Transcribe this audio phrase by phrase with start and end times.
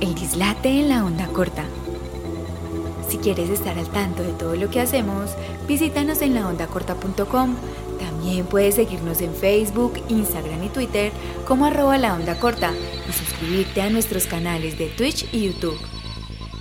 [0.00, 1.64] El dislate en la onda corta.
[3.08, 5.32] Si quieres estar al tanto de todo lo que hacemos,
[5.68, 7.54] visítanos en laondacorta.com.
[7.98, 11.12] También puedes seguirnos en Facebook, Instagram y Twitter
[11.46, 12.72] como arroba la onda corta
[13.08, 15.78] y suscribirte a nuestros canales de Twitch y YouTube.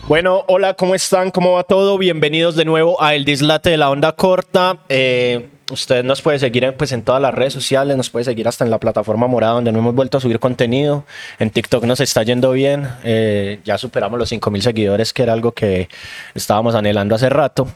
[0.09, 1.31] Bueno, hola, ¿cómo están?
[1.31, 1.97] ¿Cómo va todo?
[1.97, 4.79] Bienvenidos de nuevo a El Dislate de la Onda Corta.
[4.89, 8.47] Eh, usted nos puede seguir en, pues, en todas las redes sociales, nos puede seguir
[8.47, 11.05] hasta en la plataforma morada donde no hemos vuelto a subir contenido.
[11.39, 15.51] En TikTok nos está yendo bien, eh, ya superamos los 5.000 seguidores, que era algo
[15.51, 15.89] que
[16.35, 17.67] estábamos anhelando hace rato.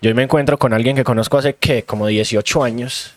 [0.00, 1.84] Yo hoy me encuentro con alguien que conozco hace, ¿qué?
[1.84, 3.14] Como 18 años,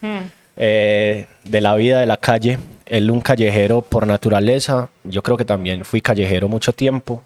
[0.57, 2.59] eh, de la vida de la calle.
[2.85, 7.23] Él un callejero por naturaleza, yo creo que también fui callejero mucho tiempo.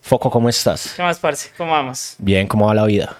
[0.00, 0.94] Foco, ¿cómo estás?
[0.96, 1.50] ¿Qué más, parce?
[1.56, 2.14] ¿Cómo vamos?
[2.18, 3.16] Bien, ¿cómo va la vida?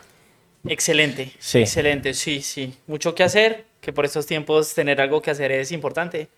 [0.68, 1.32] Excelente.
[1.38, 1.60] Sí.
[1.60, 2.74] Excelente, sí, sí.
[2.86, 6.28] Mucho que hacer, que por estos tiempos tener algo que hacer es importante.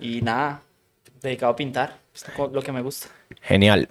[0.00, 0.62] Y nada,
[1.22, 3.08] dedicado a pintar, es lo que me gusta.
[3.42, 3.88] Genial.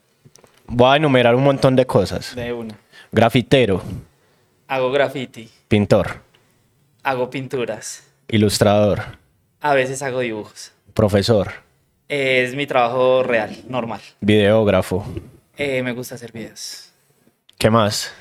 [0.68, 2.36] Voy a enumerar un montón de cosas.
[2.36, 2.78] De una.
[3.12, 3.82] Grafitero,
[4.68, 6.22] Hago graffiti, pintor,
[7.04, 9.02] hago pinturas, ilustrador,
[9.60, 10.72] a veces hago dibujos.
[10.94, 11.52] profesor,
[12.08, 14.00] Es mi trabajo real, normal.
[14.22, 15.06] videógrafo.
[15.58, 16.90] Eh, me gusta hacer videos.
[17.58, 18.14] ¿Qué más?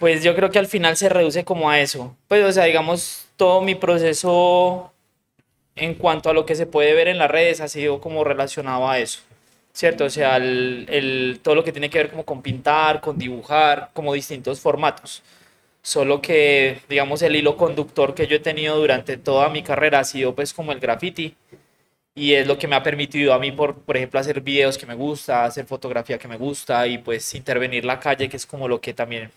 [0.00, 2.16] Pues yo creo que al final se reduce como a eso.
[2.28, 4.92] Pues, o sea, digamos, todo mi proceso
[5.76, 8.88] en cuanto a lo que se puede ver en las redes ha sido como relacionado
[8.88, 9.20] a eso.
[9.72, 10.06] ¿Cierto?
[10.06, 13.90] O sea, el, el- todo lo que tiene que ver como con pintar, con dibujar,
[13.94, 15.22] como distintos formatos.
[15.82, 20.04] Solo que, digamos, el hilo conductor que yo he tenido durante toda mi carrera ha
[20.04, 21.36] sido pues como el graffiti.
[22.14, 24.86] Y es lo que me ha permitido a mí, por, por ejemplo, hacer videos que
[24.86, 28.68] me gusta, hacer fotografía que me gusta y pues intervenir la calle, que es como
[28.68, 29.30] lo que también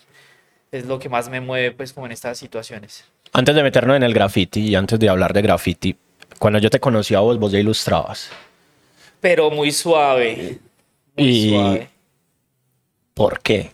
[0.74, 3.06] es lo que más me mueve pues como en estas situaciones.
[3.32, 5.96] Antes de meternos en el graffiti y antes de hablar de graffiti,
[6.40, 8.30] cuando yo te conocí a vos, vos ya ilustrabas.
[9.22, 10.60] Pero muy suave.
[11.16, 11.90] Muy Y- suave.
[13.14, 13.72] ¿Por qué?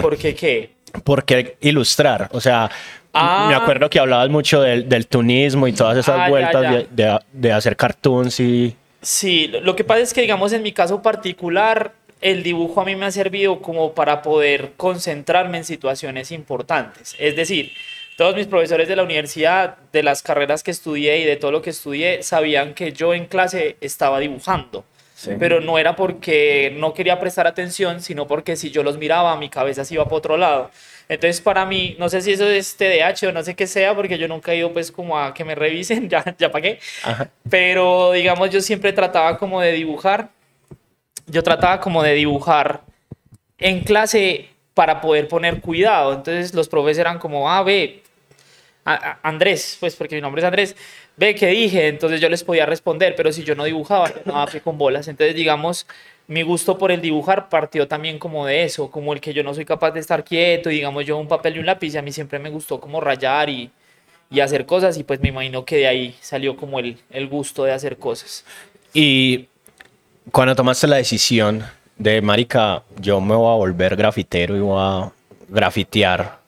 [0.00, 0.70] ¿Por qué qué?
[1.04, 2.28] ¿Por qué ilustrar?
[2.32, 2.70] O sea,
[3.12, 3.46] Ah.
[3.48, 6.70] me acuerdo que hablabas mucho del, del tunismo y todas esas Ah, vueltas ya.
[6.72, 8.74] De, de- de hacer cartoons y...
[9.02, 12.84] Sí, lo- lo que pasa es que, digamos, en mi caso particular, el dibujo a
[12.84, 17.14] mí me ha servido como para poder concentrarme en situaciones importantes.
[17.18, 17.72] Es decir,
[18.16, 21.62] todos mis profesores de la universidad, de las carreras que estudié y de todo lo
[21.62, 24.84] que estudié, sabían que yo en clase estaba dibujando.
[25.38, 29.48] Pero no era porque no quería prestar atención, sino porque si yo los miraba, mi
[29.48, 30.70] cabeza se iba para otro lado.
[31.08, 34.18] Entonces, para mí, no sé si eso es TDAH o no sé qué sea, porque
[34.18, 36.80] yo nunca he ido pues como a que me revisen, ya, ya pagué.
[37.48, 40.30] Pero, digamos, yo siempre trataba como de dibujar.
[41.26, 42.82] Yo trataba como de dibujar
[43.58, 46.12] en clase para poder poner cuidado.
[46.12, 48.02] Entonces, los profes eran como, ah, ve,
[48.84, 50.76] a- Andrés, pues porque mi nombre es Andrés,
[51.16, 54.60] ve qué dije, entonces yo les podía responder, pero si yo no dibujaba, no pie
[54.60, 55.08] con bolas.
[55.08, 55.86] Entonces, digamos,
[56.28, 59.54] mi gusto por el dibujar partió también como de eso, como el que yo no
[59.54, 62.12] soy capaz de estar quieto, digamos, yo un papel y un lápiz, y a mí
[62.12, 63.70] siempre me gustó como rayar y,
[64.30, 67.64] y hacer cosas, y pues me imagino que de ahí salió como el, el gusto
[67.64, 68.44] de hacer cosas.
[68.94, 69.48] Y
[70.32, 71.64] cuando tomaste la decisión
[71.96, 75.10] de, marica, yo me voy a volver grafitero y voy a
[75.48, 76.38] grafitear,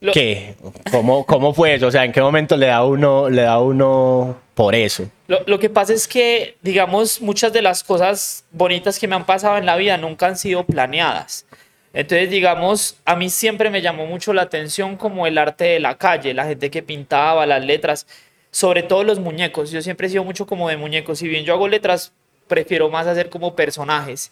[0.00, 0.54] Lo- ¿qué?
[0.90, 1.86] ¿Cómo, ¿Cómo fue eso?
[1.88, 5.04] O sea, ¿en qué momento le da uno, le da uno por eso?
[5.28, 9.26] Lo, lo que pasa es que, digamos, muchas de las cosas bonitas que me han
[9.26, 11.44] pasado en la vida nunca han sido planeadas.
[11.92, 15.96] Entonces, digamos, a mí siempre me llamó mucho la atención como el arte de la
[15.98, 18.06] calle, la gente que pintaba, las letras,
[18.52, 19.70] sobre todo los muñecos.
[19.72, 21.18] Yo siempre he sido mucho como de muñecos.
[21.18, 22.12] Si bien yo hago letras,
[22.50, 24.30] prefiero más hacer como personajes.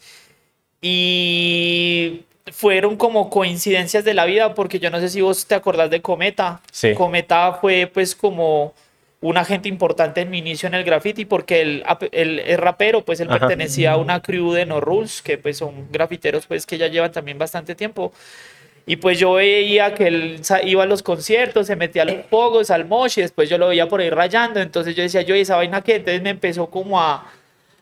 [0.81, 5.89] Y fueron como coincidencias de la vida, porque yo no sé si vos te acordás
[5.89, 6.61] de Cometa.
[6.71, 6.93] Sí.
[6.93, 8.73] Cometa fue pues como
[9.21, 13.19] un agente importante en mi inicio en el graffiti, porque él, él es rapero, pues
[13.19, 13.39] él Ajá.
[13.39, 17.11] pertenecía a una crew de No Rules, que pues son grafiteros pues que ya llevan
[17.11, 18.13] también bastante tiempo.
[18.85, 22.71] Y pues yo veía que él iba a los conciertos, se metía a los pogos,
[22.71, 24.59] al mosh, y después yo lo veía por ahí rayando.
[24.61, 25.97] Entonces yo decía, yo, ¿y esa vaina qué?
[25.97, 27.31] Entonces me empezó como a,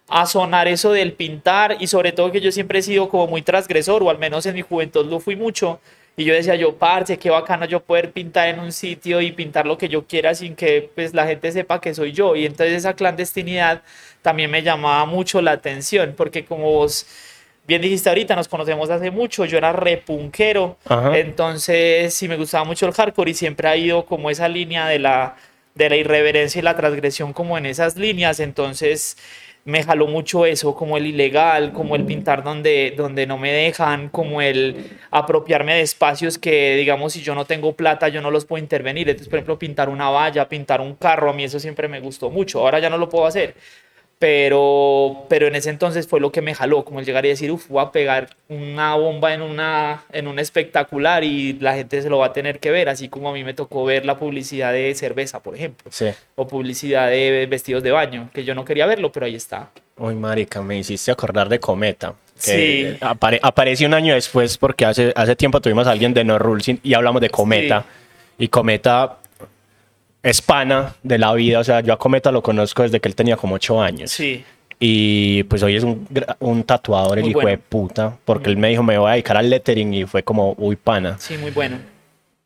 [0.10, 3.42] a sonar eso del pintar, y sobre todo que yo siempre he sido como muy
[3.42, 5.80] transgresor, o al menos en mi juventud lo fui mucho.
[6.20, 9.68] Y yo decía, yo, parce, qué bacano yo poder pintar en un sitio y pintar
[9.68, 12.36] lo que yo quiera sin que pues la gente sepa que soy yo.
[12.36, 13.84] Y entonces esa clandestinidad
[14.24, 17.06] también me llamaba mucho la atención, porque como vos
[17.68, 21.18] bien dijiste ahorita, nos conocemos hace mucho, yo era repunquero, Ajá.
[21.20, 25.00] entonces sí me gustaba mucho el hardcore y siempre ha ido como esa línea de
[25.00, 25.36] la,
[25.76, 29.18] de la irreverencia y la transgresión como en esas líneas, entonces
[29.68, 34.08] me jaló mucho eso, como el ilegal, como el pintar donde, donde no me dejan,
[34.08, 38.46] como el apropiarme de espacios que, digamos, si yo no tengo plata, yo no los
[38.46, 39.10] puedo intervenir.
[39.10, 42.30] Entonces, por ejemplo, pintar una valla, pintar un carro, a mí eso siempre me gustó
[42.30, 42.62] mucho.
[42.62, 43.56] Ahora ya no lo puedo hacer.
[44.20, 47.52] Pero, pero en ese entonces fue lo que me jaló, como el llegar y decir,
[47.52, 52.10] uff, voy a pegar una bomba en, una, en un espectacular y la gente se
[52.10, 54.74] lo va a tener que ver, así como a mí me tocó ver la publicidad
[54.74, 56.08] de cerveza, por ejemplo, Sí.
[56.36, 59.70] o publicidad de vestidos de baño, que yo no quería verlo, pero ahí está.
[59.98, 62.14] Uy, marica, me hiciste acordar de Cometa.
[62.44, 62.98] que Sí.
[63.02, 66.68] apare- apareció un año después porque hace, hace tiempo tuvimos a alguien de No Rules
[66.70, 67.84] y- y hablamos de Cometa.
[68.38, 69.18] Y Cometa
[70.24, 71.60] es pana de la vida.
[71.60, 74.12] O sea, yo a Cometa lo conozco desde que él tenía como 8 años.
[74.12, 74.44] Sí,
[74.80, 76.08] Y pues hoy es un,
[76.40, 77.58] un tatuador, el Muy hijo bueno.
[77.58, 78.18] de puta.
[78.26, 81.18] Porque él me dijo, me voy a dedicar al lettering y fue como, uy, pana.
[81.20, 81.78] sí, muy bueno.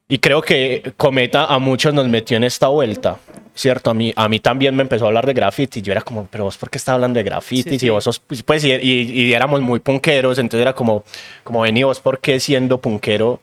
[0.07, 3.18] Y creo que Cometa a muchos nos metió en esta vuelta,
[3.56, 3.91] ¿cierto?
[3.91, 5.81] A mí, a mí también me empezó a hablar de graffiti.
[5.81, 7.69] Yo era como, pero vos, ¿por qué estás hablando de graffiti?
[7.71, 7.89] Sí, sí.
[7.89, 11.06] vos sos, pues, pues, y, y- y éramos muy punqueros, entonces era como,
[11.45, 13.39] como, vení vos, ¿por qué siendo punquero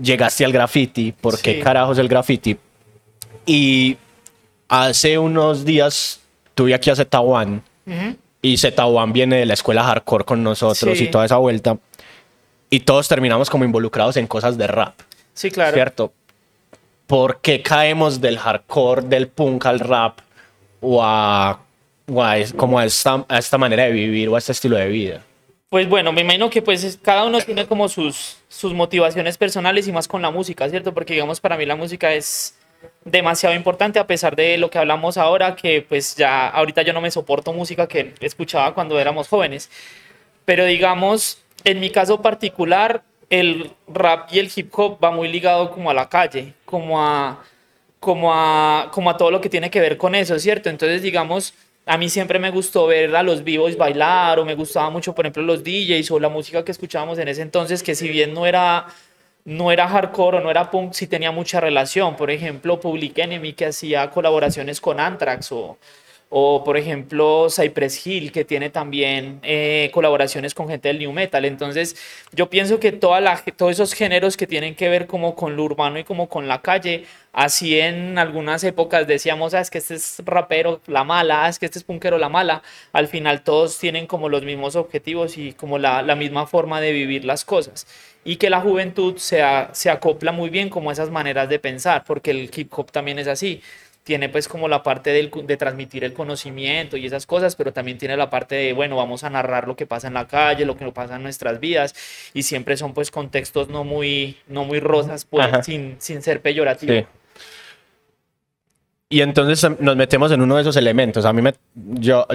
[0.00, 1.12] llegaste al graffiti?
[1.12, 1.60] ¿Por qué Sí.
[1.60, 2.56] carajos el graffiti?
[3.46, 3.96] Y
[4.68, 6.20] hace unos días
[6.54, 8.16] tuve aquí a Z1 Ujú.
[8.42, 11.04] y Z1 viene de la escuela hardcore con nosotros Sí.
[11.04, 11.78] y toda esa vuelta.
[12.70, 14.94] Y todos terminamos como involucrados en cosas de rap.
[15.34, 15.74] Sí, claro.
[15.74, 16.12] ¿cierto?
[17.06, 20.20] ¿Por qué caemos del hardcore, del punk al rap
[20.80, 21.60] o a,
[22.10, 24.88] o a como a esta, a esta manera de vivir o a este estilo de
[24.88, 25.22] vida?
[25.68, 29.88] Pues bueno, me imagino que pues es- cada uno tiene como sus, sus motivaciones personales
[29.88, 30.92] y más con la música, ¿cierto?
[30.94, 32.54] Porque digamos para mí la música es
[33.04, 37.00] demasiado importante a pesar de lo que hablamos ahora, que pues ya ahorita yo no
[37.00, 39.70] me soporto música que escuchaba cuando éramos jóvenes.
[40.44, 45.70] Pero digamos, en mi caso particular, el rap y el hip hop va muy ligado
[45.70, 47.42] como a la calle, como a,
[47.98, 50.68] como a, como a todo lo que tiene que ver con eso, ¿cierto?
[50.68, 51.54] Entonces, digamos,
[51.86, 55.24] a mí siempre me gustó ver a los vivos bailar o me gustaba mucho, por
[55.24, 58.46] ejemplo, los DJs o la música que escuchábamos en ese entonces, que si bien no
[58.46, 58.86] era,
[59.44, 62.16] no era hardcore o no era punk, sí tenía mucha relación.
[62.16, 65.78] Por ejemplo, Public Enemy, que hacía colaboraciones con Anthrax o,
[66.34, 71.44] o por ejemplo Cypress Hill, que tiene también eh, colaboraciones con gente del New Metal.
[71.44, 71.94] Entonces
[72.32, 75.64] yo pienso que toda la, todos esos géneros que tienen que ver como con lo
[75.64, 79.94] urbano y como con la calle, así en algunas épocas decíamos, ah, es que este
[79.96, 82.62] es rapero, la mala, ah, es que este es punkero, la mala,
[82.94, 86.92] al final todos tienen como los mismos objetivos y como la, la misma forma de
[86.92, 87.86] vivir las cosas.
[88.24, 89.42] Y que la juventud se,
[89.72, 93.26] se acopla muy bien como esas maneras de pensar, porque el hip hop también es
[93.26, 93.60] así
[94.04, 97.98] tiene pues como la parte del, de transmitir el conocimiento y esas cosas, pero también
[97.98, 100.76] tiene la parte de, bueno, vamos a narrar lo que pasa en la calle, lo
[100.76, 101.94] que pasa en nuestras vidas,
[102.34, 106.92] y siempre son pues contextos no muy, no muy rosas, pues, sin, sin ser peyorativo.
[106.92, 107.06] Sí.
[109.08, 111.26] Y entonces em, nos metemos en uno de esos elementos.
[111.26, 112.26] A mí me, yo,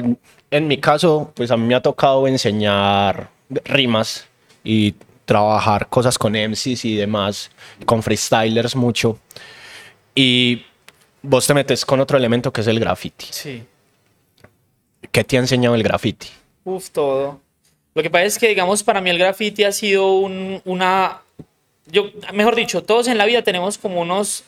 [0.51, 3.29] en mi caso, pues a mí me ha tocado enseñar
[3.65, 4.27] rimas
[4.63, 4.93] y
[5.25, 7.49] trabajar cosas con MCs y demás,
[7.85, 9.17] con freestylers mucho.
[10.13, 10.67] Y
[11.21, 13.25] vos te metes con otro elemento que es el graffiti.
[13.29, 13.63] Sí.
[15.11, 16.27] ¿Qué te ha enseñado el graffiti?
[16.63, 17.39] Uf, todo.
[17.93, 21.21] Lo que pasa es que, digamos, para mí el graffiti ha sido un- una...
[21.87, 24.43] Yo, mejor dicho, todos en la vida tenemos como unos,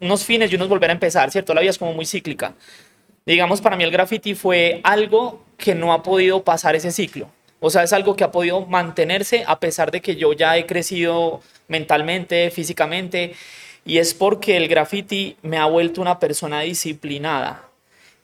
[0.00, 1.54] unos fines y unos volver a empezar, ¿cierto?
[1.54, 2.54] La vida es como muy cíclica.
[3.24, 7.28] Digamos, para mí el graffiti fue algo que no ha podido pasar ese ciclo.
[7.60, 10.66] O sea, es algo que ha podido mantenerse a pesar de que yo ya he
[10.66, 13.34] crecido mentalmente, físicamente.
[13.86, 17.68] Y es porque el graffiti me ha vuelto una persona disciplinada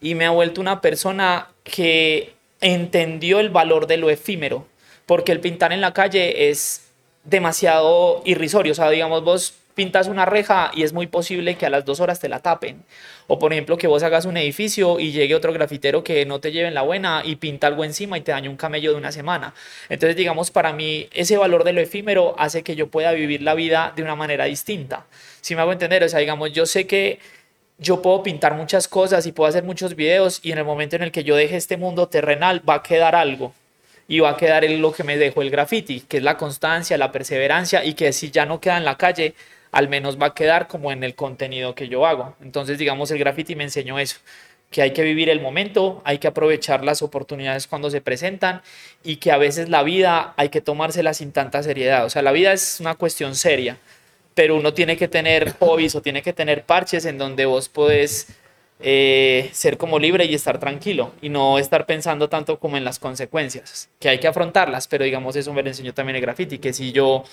[0.01, 4.67] y me ha vuelto una persona que entendió el valor de lo efímero,
[5.05, 6.87] porque el pintar en la calle es
[7.23, 11.69] demasiado irrisorio, o sea, digamos, vos pintas una reja y es muy posible que a
[11.69, 12.83] las dos horas te la tapen,
[13.27, 16.51] o por ejemplo que vos hagas un edificio y llegue otro grafitero que no te
[16.51, 19.11] lleve en la buena y pinta algo encima y te dañe un camello de una
[19.11, 19.53] semana.
[19.89, 23.55] Entonces, digamos, para mí ese valor de lo efímero hace que yo pueda vivir la
[23.55, 25.05] vida de una manera distinta.
[25.41, 27.19] Si me hago entender, o sea, digamos, yo sé que
[27.77, 31.03] yo puedo pintar muchas cosas y puedo hacer muchos videos y en el momento en
[31.03, 33.53] el que yo deje este mundo terrenal va a quedar algo
[34.07, 37.11] y va a quedar lo que me dejó el graffiti, que es la constancia, la
[37.11, 39.33] perseverancia y que si ya no queda en la calle,
[39.73, 42.35] al menos va a quedar como en el contenido que yo hago.
[42.41, 44.19] Entonces, digamos, el graffiti me enseñó eso,
[44.71, 48.61] que hay que vivir el momento, hay que aprovechar las oportunidades cuando se presentan
[49.03, 52.05] y que a veces la vida hay que tomársela sin tanta seriedad.
[52.05, 53.77] O sea, la vida es una cuestión seria
[54.33, 58.27] pero uno tiene que tener hobbies o tiene que tener parches en donde vos podés
[58.79, 62.99] eh, ser como libre y estar tranquilo y no estar pensando tanto como en las
[62.99, 66.73] consecuencias, que hay que afrontarlas, pero digamos eso me lo enseñó también el graffiti, que
[66.73, 67.23] si yo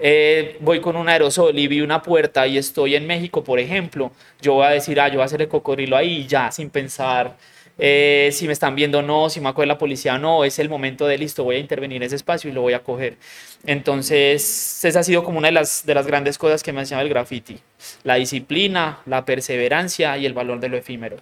[0.00, 4.12] eh, voy con un aerosol y vi una puerta y estoy en México, por ejemplo,
[4.40, 7.36] yo voy a decir, ah, yo voy a hacer el cocodrilo ahí ya, sin pensar
[7.82, 10.58] eh, si me están viendo o no, si me acuerda la policía o no, es
[10.58, 13.16] el momento de listo, voy a intervenir en ese espacio y lo voy a coger.
[13.64, 16.82] Entonces, esa ha sido como una de las, de las grandes cosas que me ha
[16.82, 17.58] enseñado el graffiti.
[18.04, 21.16] La disciplina, la perseverancia y el valor de lo efímero.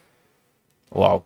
[0.91, 1.23] Wow.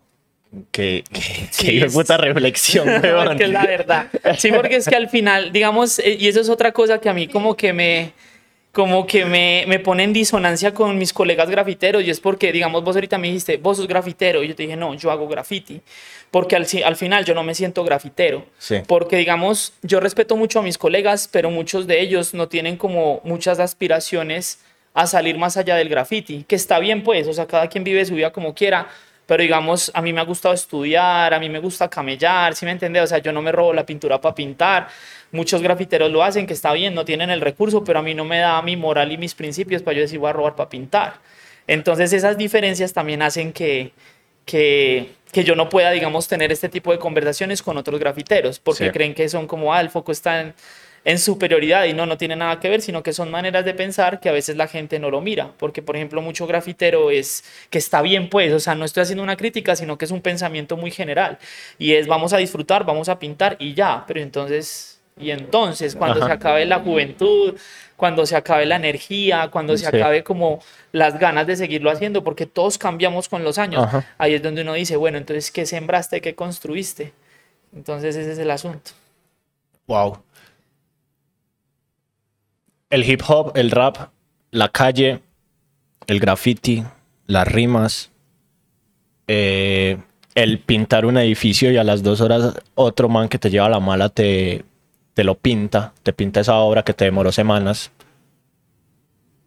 [0.71, 3.31] Qué, qué, Sí, de es- puta reflexión, weón.
[3.31, 4.07] es que es la verdad.
[4.37, 7.13] Sí, porque es que al final, digamos, eh, y eso es otra cosa que a
[7.13, 8.11] mí como que me
[8.71, 12.83] como que me, me pone en disonancia con mis colegas grafiteros y es porque, digamos,
[12.83, 15.79] vos ahorita me dijiste, vos sos grafitero y yo te dije, no, yo hago graffiti,
[16.31, 18.77] porque al, al final yo no me siento grafitero, Sí.
[18.87, 23.21] porque, digamos, yo respeto mucho a mis colegas, pero muchos de ellos no tienen como
[23.23, 24.57] muchas aspiraciones
[24.95, 28.03] a salir más allá del graffiti, que está bien pues, o sea, cada quien vive
[28.05, 28.87] su vida como quiera,
[29.33, 32.71] pero digamos, a mí me ha gustado estudiar, a mí me gusta camellar, ¿sí me
[32.71, 33.01] entiendes?
[33.01, 34.89] O sea, yo no me robo la pintura para pintar,
[35.31, 38.25] muchos grafiteros lo hacen, que está bien, no tienen el recurso, pero a mí no
[38.25, 41.15] me da mi moral y mis principios para yo decir voy a robar para pintar.
[41.65, 43.91] Entonces esas diferencias también hacen que,
[44.45, 48.85] que, que yo no pueda, digamos, tener este tipo de conversaciones con otros grafiteros, porque
[48.85, 48.91] Sí.
[48.91, 50.53] creen que son como, ah, el foco está en,
[51.05, 54.19] en superioridad y no, no tiene nada que ver, sino que son maneras de pensar
[54.21, 57.77] que a veces la gente no lo mira, porque por ejemplo mucho grafitero es que
[57.77, 60.77] está bien pues, o sea, no estoy haciendo una crítica, sino que es un pensamiento
[60.77, 61.37] muy general
[61.77, 66.19] y es vamos a disfrutar, vamos a pintar y ya, pero entonces, y entonces cuando
[66.19, 66.27] Ajá.
[66.27, 67.55] se acabe la juventud,
[67.97, 69.95] cuando se acabe la energía, cuando se Sí.
[69.97, 70.61] acabe como
[70.93, 74.05] las ganas de seguirlo haciendo, porque todos cambiamos con los años, Ajá.
[74.17, 77.11] ahí es donde uno dice, bueno, entonces, ¿qué sembraste, qué construiste?
[77.75, 78.91] Entonces ese es el asunto.
[79.87, 80.17] Wow.
[82.93, 84.11] El hip hop, el rap,
[84.51, 85.19] la calle,
[86.05, 86.83] el graffiti,
[87.25, 88.11] las rimas,
[89.27, 89.97] eh,
[90.35, 93.79] el pintar un edificio y a las dos horas otro man que te lleva la
[93.79, 94.63] mala te,
[95.15, 97.89] te lo pinta, te pinta esa obra que te demoró semanas.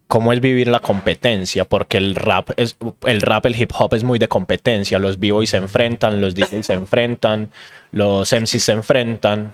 [0.07, 1.63] ¿Cómo es vivir la competencia?
[1.63, 2.75] Porque el rap, es,
[3.05, 4.99] el rap, el hip hop es muy de competencia.
[4.99, 7.49] Los b-boys se enfrentan, los DJs se enfrentan,
[7.93, 9.51] los MCs se enfrentan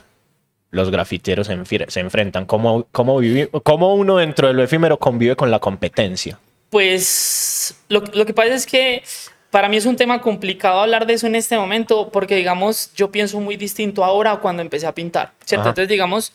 [0.74, 2.46] los grafiteros se, se enfrentan.
[2.46, 3.22] ¿Cómo, cómo,
[3.64, 6.40] cómo uno dentro de lo efímero convive con la competencia?
[6.70, 9.04] Pues lo, lo que pasa es que
[9.52, 13.12] para mí es un tema complicado hablar de eso en este momento porque, digamos, yo
[13.12, 15.62] pienso muy distinto ahora a cuando empecé a pintar, ¿cierto?
[15.62, 15.70] Ajá.
[15.70, 16.34] Entonces, digamos,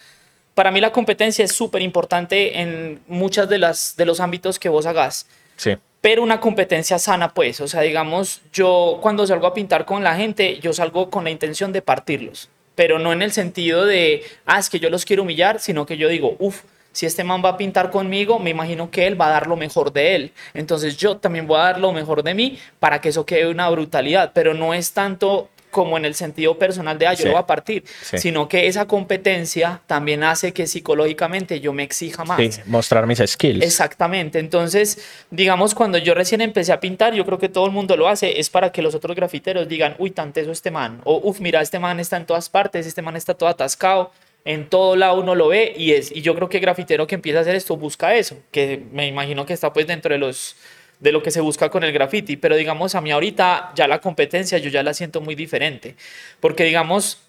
[0.54, 4.68] para mí la competencia es súper importante en muchas de, las, de los ámbitos que
[4.68, 5.26] vos hagas.
[5.56, 5.76] Sí.
[6.00, 7.60] pero una competencia sana, pues.
[7.60, 11.30] O sea, digamos, yo cuando salgo a pintar con la gente, yo salgo con la
[11.30, 15.24] intención de partirlos, pero no en el sentido de, ah, es que yo los quiero
[15.24, 18.88] humillar, sino que yo digo, uff, si este man va a pintar conmigo, me imagino
[18.88, 20.32] que él va a dar lo mejor de él.
[20.54, 23.68] Entonces yo también voy a dar lo mejor de mí para que eso quede una
[23.68, 27.24] brutalidad, pero no es tanto como en el sentido personal de, ah, yo Sí.
[27.24, 28.18] lo voy a partir, Sí.
[28.18, 32.38] sino que esa competencia también hace que psicológicamente yo me exija más.
[32.38, 33.64] Sí, mostrar mis skills.
[33.64, 34.38] Exactamente.
[34.38, 34.98] Entonces,
[35.30, 38.38] digamos, cuando yo recién empecé a pintar, yo creo que todo el mundo lo hace,
[38.40, 41.60] es para que los otros grafiteros digan, uy, tan teso este man, o uff, mira,
[41.60, 44.12] este man está en todas partes, este man está todo atascado,
[44.44, 47.14] en todo lado uno lo ve, y, es, y yo creo que el grafitero que
[47.16, 50.56] empieza a hacer esto busca eso, que me imagino que está pues dentro de los
[51.00, 54.00] de lo que se busca con el graffiti, pero digamos a mí ahorita ya la
[54.00, 55.94] competencia yo ya la siento muy diferente,
[56.40, 57.20] porque digamos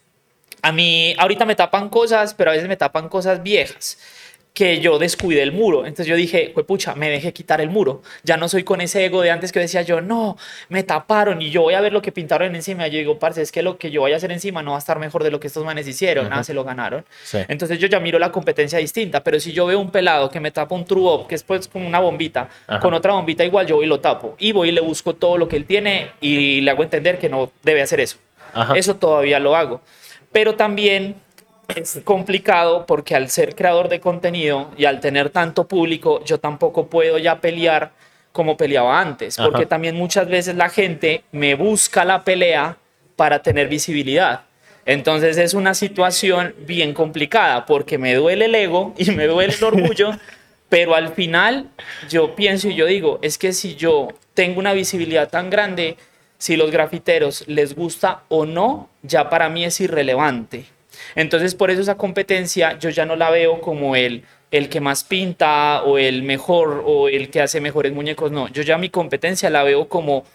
[0.61, 3.97] a mí ahorita me tapan cosas, pero a veces me tapan cosas viejas
[4.53, 5.85] que yo descuidé el muro.
[5.85, 8.01] Entonces yo dije, pues pucha, me dejé quitar el muro.
[8.23, 10.37] Ya no soy con ese ego de antes que decía yo, no,
[10.67, 12.87] me taparon y yo voy a ver lo que pintaron encima.
[12.87, 14.79] Yo digo, parce, es que lo que yo voy a hacer encima no va a
[14.79, 16.29] estar mejor de lo que estos manes hicieron.
[16.29, 17.05] Nada, se lo ganaron.
[17.23, 17.37] Sí.
[17.47, 19.23] Entonces yo ya miro la competencia distinta.
[19.23, 21.67] Pero si yo veo un pelado que me tapa un true up, que es pues
[21.67, 22.79] como una bombita, Ajá.
[22.79, 24.35] con otra bombita igual, yo voy y lo tapo.
[24.39, 27.29] Y voy y le busco todo lo que él tiene y le hago entender que
[27.29, 28.17] no debe hacer eso.
[28.53, 28.73] Ajá.
[28.75, 29.81] Eso todavía lo hago.
[30.31, 31.15] Pero también
[31.75, 36.87] es complicado porque al ser creador de contenido y al tener tanto público, yo tampoco
[36.87, 37.91] puedo ya pelear
[38.31, 39.69] como peleaba antes, porque Ajá.
[39.69, 42.77] también muchas veces la gente me busca la pelea
[43.15, 44.41] para tener visibilidad.
[44.85, 49.63] Entonces es una situación bien complicada porque me duele el ego y me duele el
[49.63, 50.11] orgullo,
[50.69, 51.69] pero al final
[52.09, 55.97] yo pienso y yo digo, es que si yo tengo una visibilidad tan grande,
[56.37, 60.65] si los grafiteros les gusta o no, ya para mí es irrelevante.
[61.15, 65.03] Entonces por eso esa competencia yo ya no la veo como el, el que más
[65.03, 69.49] pinta o el mejor o el que hace mejores muñecos, no, yo ya mi competencia
[69.49, 70.25] la veo como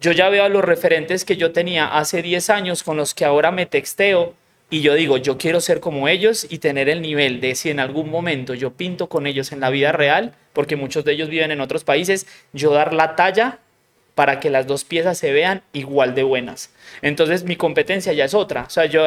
[0.00, 3.24] yo ya veo a los referentes que yo tenía hace 10 años con los que
[3.24, 4.34] ahora me texteo
[4.68, 7.78] y yo digo, yo quiero ser como ellos y tener el nivel de si en
[7.78, 11.50] algún momento yo pinto con ellos en la vida real, porque muchos de ellos viven
[11.50, 13.58] en otros países, yo dar la talla
[14.14, 16.70] para que las dos piezas se vean igual de buenas.
[17.02, 19.04] Entonces mi competencia ya es otra, o sea, yo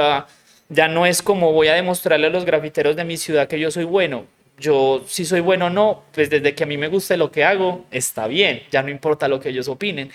[0.70, 3.72] ya no es como voy a demostrarle a los grafiteros de mi ciudad que yo
[3.72, 4.26] soy bueno.
[4.58, 7.44] Yo si soy bueno o no, pues desde que a mí me guste lo que
[7.44, 10.12] hago, está bien, ya no importa lo que ellos opinen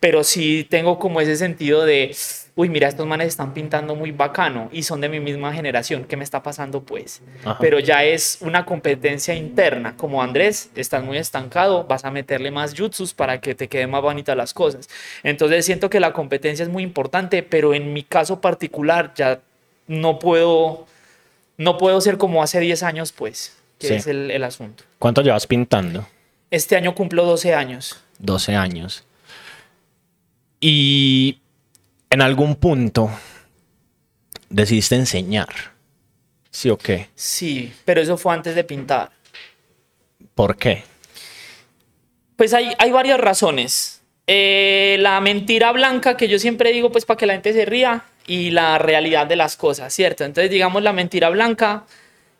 [0.00, 2.14] pero sí tengo como ese sentido de,
[2.54, 6.16] uy, mira, estos manes están pintando muy bacano y son de mi misma generación, ¿qué
[6.16, 7.22] me está pasando pues?
[7.44, 7.58] Ajá.
[7.60, 12.74] Pero ya es una competencia interna, como Andrés, estás muy estancado, vas a meterle más
[12.78, 14.88] jutsus para que te queden más bonitas las cosas.
[15.22, 19.40] Entonces siento que la competencia es muy importante, pero en mi caso particular ya
[19.86, 20.86] no puedo,
[21.56, 23.94] no puedo ser como hace 10 años pues, que Sí.
[23.94, 24.84] es el, el asunto.
[24.98, 26.06] ¿Cuánto llevas pintando?
[26.50, 27.98] Este año cumplo 12 años.
[28.18, 29.04] 12 años.
[30.60, 31.38] Y
[32.10, 33.10] en algún punto
[34.48, 35.48] decidiste enseñar.
[36.50, 37.08] ¿Sí o qué?
[37.14, 39.10] Sí, pero eso fue antes de pintar.
[40.34, 40.84] ¿Por qué?
[42.36, 44.00] Pues hay, hay varias razones.
[44.26, 48.04] Eh, la mentira blanca que yo siempre digo, pues para que la gente se ría,
[48.26, 50.24] y la realidad de las cosas, ¿cierto?
[50.24, 51.84] Entonces, digamos, la mentira blanca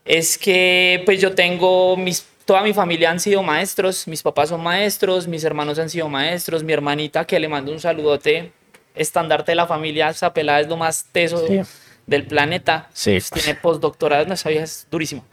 [0.04, 2.26] es que pues yo tengo mis...
[2.44, 6.62] Toda mi familia han sido maestros, mis papás son maestros, mis hermanos han sido maestros,
[6.62, 8.52] mi hermanita que le mando un saludote,
[8.94, 11.60] estandarte de la familia, esa pelada es lo más teso Sí.
[12.06, 13.12] del planeta, Sí.
[13.12, 15.24] Pues, tiene postdoctorado, no vieja es durísimo.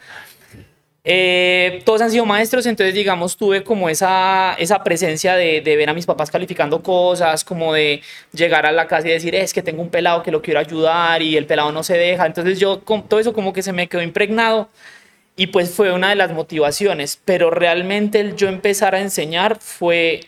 [1.05, 5.89] Eh, todos han sido maestros, entonces digamos tuve como esa, esa presencia de, de ver
[5.89, 9.61] a mis papás calificando cosas, como de llegar a la casa y decir, es que
[9.61, 12.25] tengo un pelado que lo quiero ayudar y el pelado no se deja.
[12.25, 14.69] Entonces yo con todo eso como que se me quedó impregnado
[15.35, 20.21] y pues fue una de las motivaciones, pero realmente el yo empezar a enseñar fue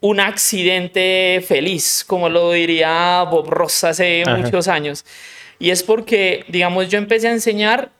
[0.00, 4.36] un accidente feliz, como lo diría Bob Ross hace Ajá.
[4.36, 5.04] muchos años.
[5.58, 7.90] Y es porque, digamos, yo empecé a enseñar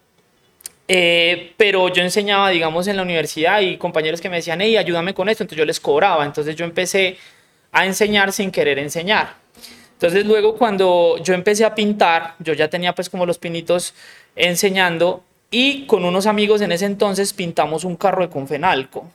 [0.86, 5.14] eh, pero yo enseñaba, digamos, en la universidad y compañeros que me decían, hey, ayúdame
[5.14, 7.16] con esto, entonces yo les cobraba, entonces yo empecé
[7.72, 9.34] a enseñar sin querer enseñar.
[9.92, 13.94] Entonces luego cuando yo empecé a pintar, yo ya tenía pues como los pinitos
[14.36, 19.10] enseñando y con unos amigos en ese entonces pintamos un carro de Confenalco.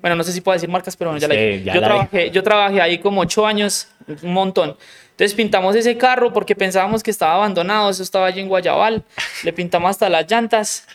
[0.00, 1.64] Bueno, no sé si puedo decir marcas, pero bueno, ya la Sí, dije.
[1.64, 3.88] ya yo, la trabajé, yo trabajé ahí como ocho años,
[4.22, 4.76] un montón.
[5.10, 9.02] Entonces pintamos ese carro porque pensábamos que estaba abandonado, eso estaba allí en Guayabal.
[9.42, 10.86] Le pintamos hasta las llantas,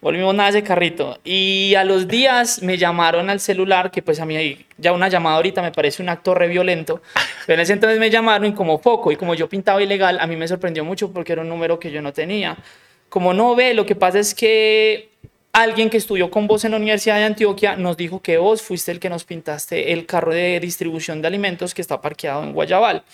[0.00, 1.18] volvimos nada ese carrito.
[1.24, 5.36] Y a los días me llamaron al celular, que pues a mí ya una llamada
[5.36, 7.02] ahorita me parece un acto re violento.
[7.46, 10.26] Pero en ese entonces me llamaron y como poco, y como yo pintaba ilegal, a
[10.26, 12.56] mí me sorprendió mucho porque era un número que yo no tenía.
[13.10, 15.10] Como no ve, lo que pasa es que
[15.56, 18.92] alguien que estudió con vos en la Universidad de Antioquia nos dijo que vos fuiste
[18.92, 23.04] el que nos pintaste el carro de distribución de alimentos que está parqueado en Guayabal.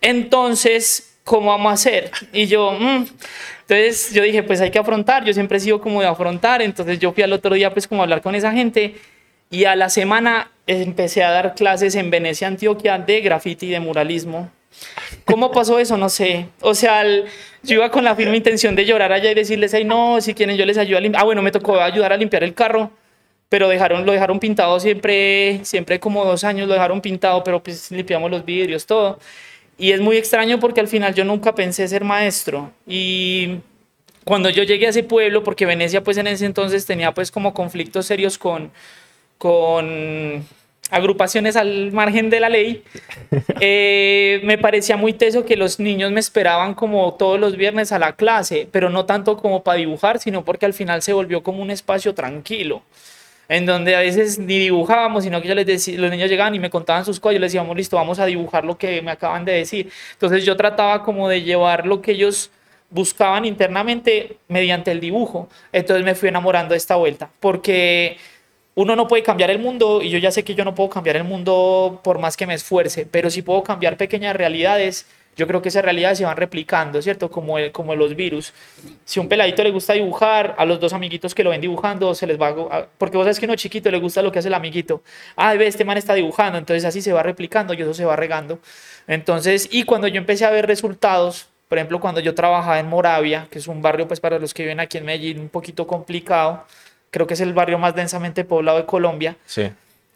[0.00, 2.10] Entonces, ¿cómo vamos a hacer?
[2.32, 3.06] Y yo, mm.
[3.60, 6.98] entonces yo dije, pues hay que afrontar, yo siempre he sido como de afrontar, entonces
[6.98, 8.96] yo fui al otro día pues como a hablar con esa gente
[9.48, 13.78] y a la semana empecé a dar clases en Venecia, Antioquia, de graffiti y de
[13.78, 14.50] muralismo.
[15.24, 15.96] ¿Cómo pasó eso?
[15.96, 16.48] No sé.
[16.60, 17.26] O sea, el-
[17.66, 20.56] yo iba con la firme intención de llorar allá y decirles, ay, no, si quieren
[20.56, 21.22] yo les ayudo a limpiar.
[21.22, 22.90] Ah, bueno, me tocó ayudar a limpiar el carro,
[23.48, 27.90] pero dejaron, lo dejaron pintado siempre, siempre como dos años lo dejaron pintado, pero pues
[27.90, 29.18] limpiamos los vidrios, todo.
[29.78, 32.72] Y es muy extraño porque al final yo nunca pensé ser maestro.
[32.86, 33.58] Y
[34.24, 37.52] cuando yo llegué a ese pueblo, porque Venecia pues en ese entonces tenía pues como
[37.52, 38.70] conflictos serios con,
[39.38, 40.44] con
[40.90, 42.82] agrupaciones al margen de la ley,
[43.60, 47.98] eh, me parecía muy teso que los niños me esperaban como todos los viernes a
[47.98, 51.62] la clase, pero no tanto como para dibujar, sino porque al final se volvió como
[51.62, 52.82] un espacio tranquilo
[53.48, 56.58] en donde a veces ni dibujábamos, sino que yo les decía, los niños llegaban y
[56.58, 59.44] me contaban sus cosas, yo les decíamos, listo, vamos a dibujar lo que me acaban
[59.44, 59.90] de decir.
[60.12, 62.50] Entonces yo trataba como de llevar lo que ellos
[62.90, 65.48] buscaban internamente mediante el dibujo.
[65.72, 68.16] Entonces me fui enamorando de esta vuelta, porque
[68.76, 71.16] uno no puede cambiar el mundo y yo ya sé que yo no puedo cambiar
[71.16, 75.62] el mundo por más que me esfuerce, pero si puedo cambiar pequeñas realidades, yo creo
[75.62, 77.30] que esas realidades se van replicando, ¿cierto?
[77.30, 78.52] Como, como los virus.
[79.06, 82.14] Si a un peladito le gusta dibujar, a los dos amiguitos que lo ven dibujando
[82.14, 84.38] se les va a- Porque vos sabes que a uno chiquito le gusta lo que
[84.40, 85.02] hace el amiguito.
[85.36, 88.14] Ah, ve, este man está dibujando, entonces así se va replicando y eso se va
[88.16, 88.58] regando.
[89.06, 93.48] Entonces, y cuando yo empecé a ver resultados, por ejemplo, cuando yo trabajaba en Moravia,
[93.50, 96.64] que es un barrio, pues para los que viven aquí en Medellín, un poquito complicado,
[97.16, 99.70] creo que es el barrio más densamente poblado de Colombia, Sí.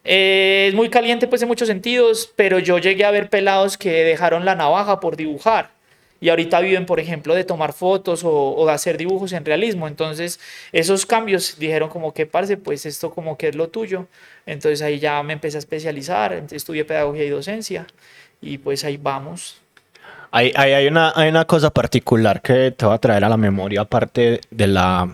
[0.05, 3.91] eh, es muy caliente pues en muchos sentidos, pero yo llegué a ver pelados que
[4.05, 5.71] dejaron la navaja por dibujar
[6.21, 9.89] y ahorita viven, por ejemplo, de tomar fotos o, o de hacer dibujos en realismo.
[9.89, 10.39] Entonces,
[10.73, 14.07] esos cambios dijeron como que, parce, pues esto como que es lo tuyo.
[14.45, 17.87] Entonces ahí ya me empecé a especializar, estudié pedagogía y docencia
[18.43, 19.57] y pues ahí vamos.
[20.33, 23.39] Hay, hay, hay una, hay una cosa particular que te va a traer a la
[23.39, 25.09] memoria, aparte de la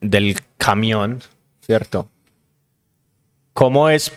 [0.00, 1.22] del camión,
[1.60, 2.08] ¿cierto?
[3.52, 4.12] ¿Cómo es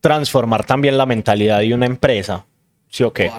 [0.00, 2.44] transformar también la mentalidad de una empresa?
[2.88, 3.30] ¿Sí o qué?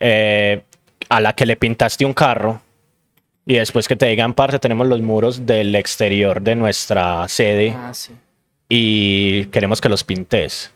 [0.00, 0.62] Eh,
[1.08, 2.60] a la que le pintaste un carro
[3.46, 7.92] y después que te digan, parce, tenemos los muros del exterior de nuestra sede Ah,
[7.92, 8.12] sí.
[8.68, 10.70] y queremos que los pintes.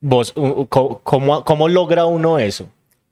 [0.00, 2.68] vos, u- u- co- ¿cómo, cómo logra uno eso?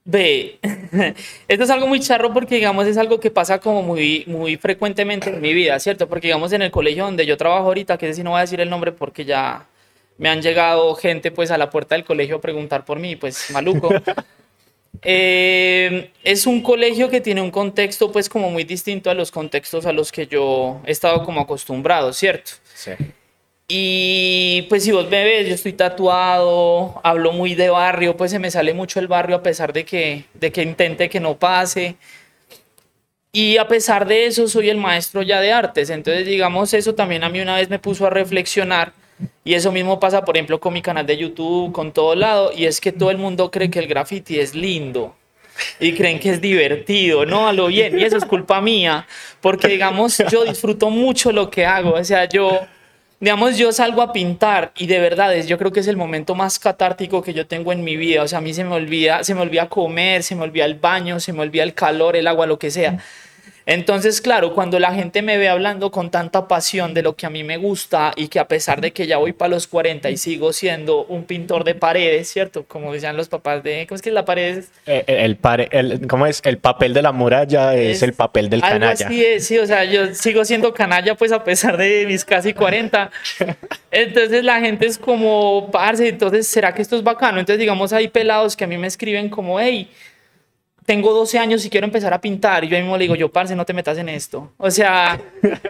[0.09, 0.61] Ve,
[1.49, 5.31] esto es algo muy charro porque, digamos, es algo que pasa como muy, muy frecuentemente
[5.31, 6.09] en mi vida, ¿cierto?
[6.09, 8.61] Porque, digamos, en el colegio donde yo trabajo ahorita, que sí no voy a decir
[8.61, 9.67] el nombre porque ya
[10.17, 13.51] me han llegado gente, pues, a la puerta del colegio a preguntar por mí, pues,
[13.51, 13.91] maluco.
[15.03, 19.85] Eh, es un colegio que tiene un contexto, pues, como muy distinto a los contextos
[19.85, 22.53] a los que yo he estado como acostumbrado, ¿cierto?
[22.75, 22.93] Sí.
[23.69, 28.39] Y pues si vos me ves, yo estoy tatuado, hablo muy de barrio, pues se
[28.39, 31.97] me sale mucho el barrio a pesar de que, de que intente que no pase.
[33.33, 35.91] Y a pesar de eso, soy el maestro ya de artes.
[35.91, 38.93] Entonces, digamos, eso también a mí una vez me puso a reflexionar.
[39.45, 42.53] Y eso mismo pasa, por ejemplo, con mi canal de YouTube, con todo lado.
[42.57, 45.15] Y es que todo el mundo cree que el graffiti es lindo.
[45.81, 47.99] Y creen que es divertido, no a lo bien.
[47.99, 49.07] Y eso es culpa mía.
[49.41, 51.93] Porque, digamos, yo disfruto mucho lo que hago.
[51.95, 52.61] O sea, yo
[53.21, 56.35] digamos, yo salgo a pintar y de verdad es, yo creo que es el momento
[56.35, 58.23] más catártico que yo tengo en mi vida.
[58.23, 60.75] O sea, a mí se me olvida, se me olvida comer, se me olvida el
[60.75, 62.99] baño, se me olvida el calor, el agua, lo que sea.
[63.69, 67.31] Entonces, claro, cuando la gente me ve hablando con tanta pasión de lo que a
[67.31, 70.17] mí me gusta y que a pesar de que ya voy para los 40 y
[70.17, 72.65] sigo siendo un pintor de paredes, ¿cierto?
[72.65, 74.71] Como decían los papás de, ¿cómo es que la pared es?
[74.87, 76.41] Eh, El, pare- el- ¿Cómo es?
[76.45, 79.07] El papel de la muralla es, Es el papel del Algo canalla.
[79.09, 82.55] así es, sí, o sea, yo sigo siendo canalla pues a pesar de mis casi
[82.55, 83.11] 40.
[83.91, 87.41] Entonces la gente es como, parce, entonces, ¿será que esto es bacano?
[87.41, 89.91] Entonces, digamos, hay pelados que a mí me escriben como, hey,
[90.87, 92.65] tengo 12 años y quiero empezar a pintar.
[92.65, 94.53] Y yo mismo le digo, yo, parce, no te metas en esto.
[94.57, 95.21] O sea,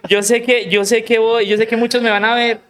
[0.09, 2.61] yo sé que, yo sé que voy, yo sé que muchos me van a ver.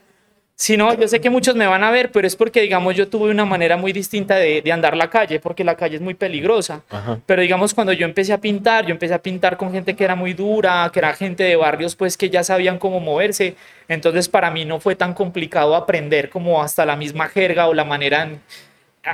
[0.58, 3.08] Si no, yo sé que muchos me van a ver, pero es porque, digamos, yo
[3.08, 6.14] tuve una manera muy distinta de, de andar la calle, porque la calle es muy
[6.14, 6.80] peligrosa.
[6.88, 7.20] Ajá.
[7.26, 10.14] Pero digamos, cuando yo empecé a pintar, yo empecé a pintar con gente que era
[10.14, 13.54] muy dura, que era gente de barrios, pues que ya sabían cómo moverse.
[13.86, 17.84] Entonces, para mí no fue tan complicado aprender como hasta la misma jerga o la
[17.84, 18.40] manera, en-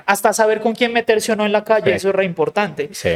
[0.07, 1.97] hasta saber con quién meterse o no en la calle, Sí.
[1.97, 2.89] eso es re importante.
[2.93, 3.11] Sí.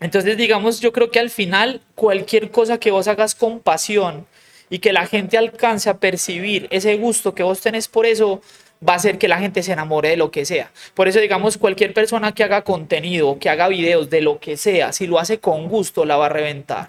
[0.00, 4.26] Entonces, digamos, yo creo que al final cualquier cosa que vos hagas con pasión
[4.70, 8.40] y que la gente alcance a percibir ese gusto que vos tenés por eso,
[8.86, 10.70] va a hacer que la gente se enamore de lo que sea.
[10.94, 14.92] Por eso, digamos, cualquier persona que haga contenido, que haga videos de lo que sea,
[14.92, 16.88] si lo hace con gusto, la va a reventar.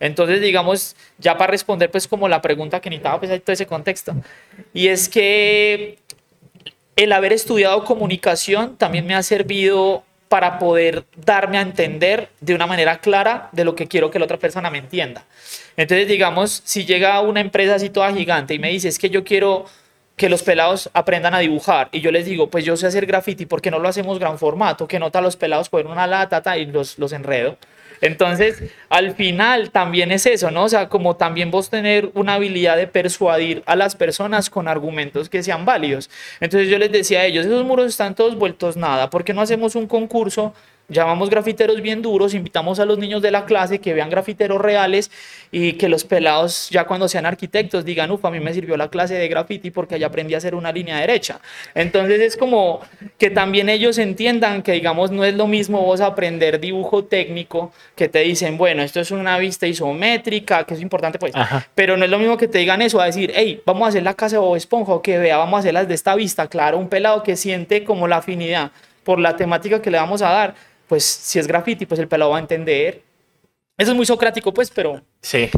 [0.00, 4.14] Entonces, digamos, ya para responder pues como la pregunta que necesitaba pues todo ese contexto.
[4.72, 5.98] Y es que
[6.96, 12.66] el haber estudiado comunicación también me ha servido para poder darme a entender de una
[12.66, 15.24] manera clara de lo que quiero que la otra persona me entienda.
[15.76, 19.22] Entonces, digamos, si llega una empresa así toda gigante y me dice, es que yo
[19.22, 19.66] quiero
[20.16, 23.44] que los pelados aprendan a dibujar, y yo les digo, pues yo sé hacer graffiti,
[23.44, 24.88] ¿por qué no lo hacemos gran formato?
[24.88, 27.58] Que nota los pelados poner una lata ta, y los, los enredo.
[28.00, 30.64] Entonces, al final también es eso, ¿no?
[30.64, 35.28] O sea, como también vos tener una habilidad de persuadir a las personas con argumentos
[35.28, 36.10] que sean válidos.
[36.40, 39.40] Entonces yo les decía a ellos, esos muros están todos vueltos nada, ¿por qué no
[39.40, 40.54] hacemos un concurso?
[40.88, 45.10] Llamamos grafiteros bien duros, invitamos a los niños de la clase que vean grafiteros reales
[45.50, 48.88] y que los pelados ya cuando sean arquitectos digan, uff, a mí me sirvió la
[48.88, 51.40] clase de graffiti porque allá aprendí a hacer una línea derecha.
[51.74, 52.80] Entonces es como
[53.18, 58.08] que también ellos entiendan que digamos no es lo mismo vos aprender dibujo técnico que
[58.08, 61.66] te dicen, bueno, esto es una vista isométrica, que es importante pues, Ajá.
[61.74, 64.04] pero no es lo mismo que te digan eso, a decir, hey, vamos a hacer
[64.04, 66.46] la casa de Bob Esponja o que vea, vamos a hacerlas de esta vista.
[66.46, 68.70] Claro, un pelado que siente como la afinidad
[69.04, 70.54] por la temática que le vamos a dar,
[70.88, 73.02] pues si es graffiti, pues el pelado va a entender.
[73.78, 75.50] Eso es muy socrático, pues, pero Sí.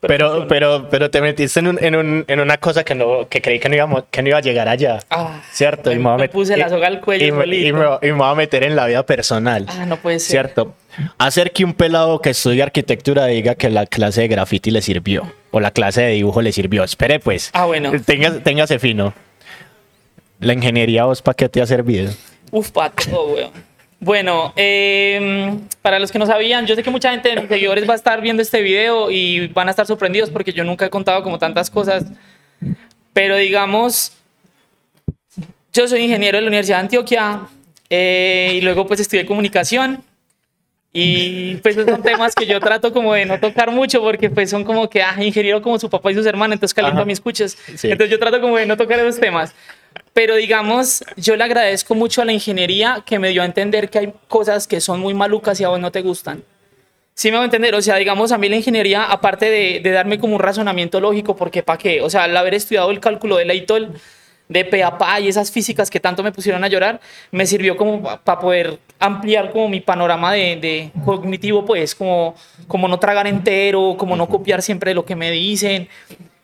[0.00, 3.28] Pero Pero, pero, pero te metiste en, un- en, un- en una cosa que, no,
[3.28, 4.98] que creí que no, íbamos, que no iba a llegar allá.
[5.10, 5.90] ah, ¿Cierto?
[5.90, 8.12] me- a me met- puse la soga al cuello y, me- y me, y me
[8.12, 9.66] voy a meter en la vida personal.
[9.68, 10.30] ah, no puede ser.
[10.30, 10.74] ¿Cierto?
[11.18, 15.30] Hacer que un pelado que estudia arquitectura diga que la clase de graffiti le sirvió
[15.50, 16.82] o la clase de dibujo le sirvió.
[16.82, 17.50] Espere, pues.
[17.52, 17.92] Ah, bueno.
[18.04, 19.12] Téngase, téngase fino.
[20.40, 22.10] La ingeniería, ¿vos para qué te ha servido?
[22.50, 23.50] Uf, pa' todo, weón.
[24.00, 27.86] Bueno, eh, para los que no sabían, yo sé que mucha gente de mis seguidores
[27.86, 30.90] va a estar viendo este video y van a estar sorprendidos porque yo nunca he
[30.90, 32.06] contado como tantas cosas.
[33.12, 34.12] Pero digamos,
[35.74, 37.40] yo soy ingeniero de la Universidad de Antioquia
[37.90, 40.02] eh, y luego pues estudié comunicación.
[40.92, 44.50] Y pues esos son temas que yo trato como de no tocar mucho porque pues
[44.50, 47.18] son como que, ah, ingeniero como su papá y sus hermanos, entonces caliento a mis
[47.18, 47.56] escuchas.
[47.76, 47.90] Sí.
[47.90, 49.54] Entonces yo trato como de no tocar esos temas.
[50.20, 54.00] Pero digamos, yo le agradezco mucho a la ingeniería que me dio a entender que
[54.00, 56.44] hay cosas que son muy malucas y a vos no te gustan.
[57.14, 59.90] Sí me voy a entender, o sea, digamos, a mí la ingeniería, aparte de, de
[59.90, 62.02] darme como un razonamiento lógico, porque ¿para qué?
[62.02, 63.94] O sea, al haber estudiado el cálculo de Leitol,
[64.46, 68.40] de Peapa y esas físicas que tanto me pusieron a llorar, me sirvió como para
[68.40, 72.34] poder ampliar como mi panorama de, de cognitivo, pues, como,
[72.68, 75.88] como no tragar entero, como no copiar siempre lo que me dicen.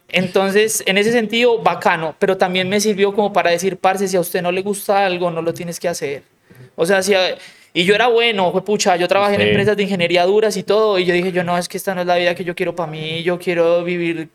[0.09, 4.21] Entonces, en ese sentido, bacano, pero también me sirvió como para decir, parce, si a
[4.21, 6.23] usted no le gusta algo, no lo tienes que hacer.
[6.77, 7.37] O sea, si a-
[7.75, 9.43] y yo era bueno, fue pucha, yo trabajé Sí.
[9.43, 11.95] en empresas de ingeniería duras y todo, y yo dije, yo no, es que esta
[11.95, 14.29] no es la vida que yo quiero para mí, yo quiero vivir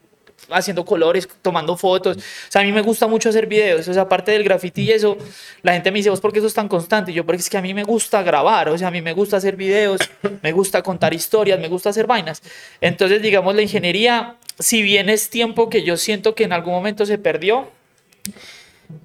[0.49, 2.17] haciendo colores, tomando fotos.
[2.17, 3.87] O sea, a mí me gusta mucho hacer videos.
[3.87, 5.17] O sea, aparte del graffiti y eso,
[5.61, 7.11] la gente me dice, ¿vos por qué eso es tan constante?
[7.11, 8.69] Y yo, porque es que a mí me gusta grabar.
[8.69, 10.01] O sea, a mí me gusta hacer videos,
[10.41, 12.41] me gusta contar historias, me gusta hacer vainas.
[12.79, 17.05] Entonces, digamos, la ingeniería, si bien es tiempo que yo siento que en algún momento
[17.05, 17.69] se perdió,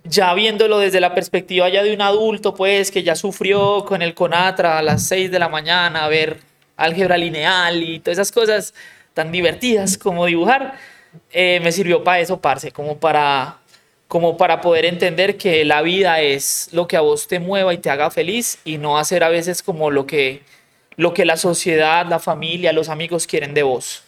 [0.04, 4.14] ya viéndolo desde la perspectiva ya de un adulto, pues, que ya sufrió con el
[4.14, 6.40] Conatra a las 6 de la mañana, a ver
[6.76, 8.74] álgebra lineal y todas esas cosas
[9.14, 10.74] tan divertidas como dibujar,
[11.30, 13.58] eh, me sirvió para eso, parce, como para,
[14.08, 17.78] como para poder entender que la vida es lo que a vos te mueva y
[17.78, 20.42] te haga feliz y no hacer a veces como lo que,
[20.96, 24.02] lo que la sociedad, la familia, los amigos quieren de vos.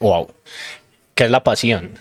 [0.00, 0.28] Wow.
[1.14, 1.98] ¿Qué es la pasión?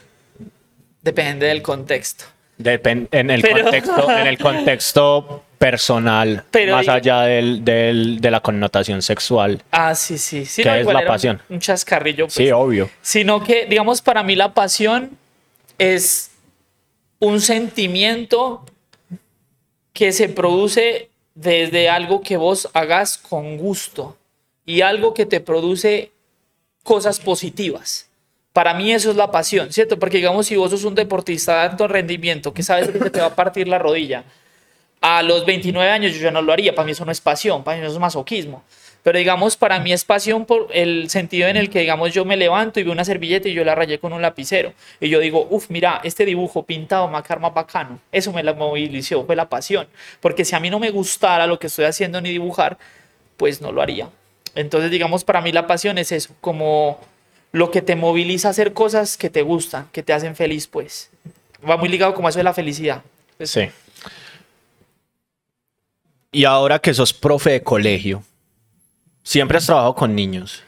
[1.02, 2.26] Depende del contexto.
[2.58, 8.19] Depen- en, el Pero- contexto, en el contexto personal, Pero más y- allá del, del-
[8.19, 9.63] de la connotación sexual.
[9.71, 10.45] Ah, sí, sí.
[10.45, 11.41] sí ¿Qué no, es la pasión?
[11.47, 12.26] Un chascarrillo.
[12.26, 12.34] pues.
[12.34, 12.89] Sí, obvio.
[13.02, 15.12] sino que, digamos, para mí la pasión
[15.78, 16.32] es
[17.19, 18.65] un sentimiento
[19.93, 24.17] que se produce desde algo que vos hagas con gusto
[24.65, 26.12] y algo que te produce
[26.84, 28.10] cosas positivas.
[28.52, 29.97] Para mí eso es la pasión, ¿cierto?
[29.97, 33.28] Porque digamos, si vos sos un deportista de alto rendimiento que sabes que te va
[33.28, 34.26] a partir la rodilla,
[35.04, 37.62] a los 29 años yo ya no lo haría, para mí eso no es pasión,
[37.62, 38.63] para mí eso es masoquismo.
[39.04, 42.38] Pero digamos, para mí es pasión por el sentido en el que, digamos, yo me
[42.38, 44.72] levanto y veo una servilleta y yo la rayé con un lapicero.
[45.02, 48.00] Y yo digo, uff, mira, este dibujo pintado me va a quedar más bacano.
[48.13, 49.88] Eso me la movilizó, fue la pasión.
[50.22, 52.78] Porque si a mí no me gustara lo que estoy haciendo ni dibujar,
[53.36, 54.08] pues no lo haría.
[54.56, 56.98] Entonces, digamos, para mí la pasión es eso, como
[57.52, 61.12] lo que te moviliza a hacer cosas que te gustan, que te hacen feliz, pues.
[61.70, 63.02] Va muy ligado como eso de la felicidad.
[63.42, 63.70] Sí.
[66.34, 68.24] Y ahora que sos profe de colegio,
[69.24, 70.63] siempre has trabajado con niños.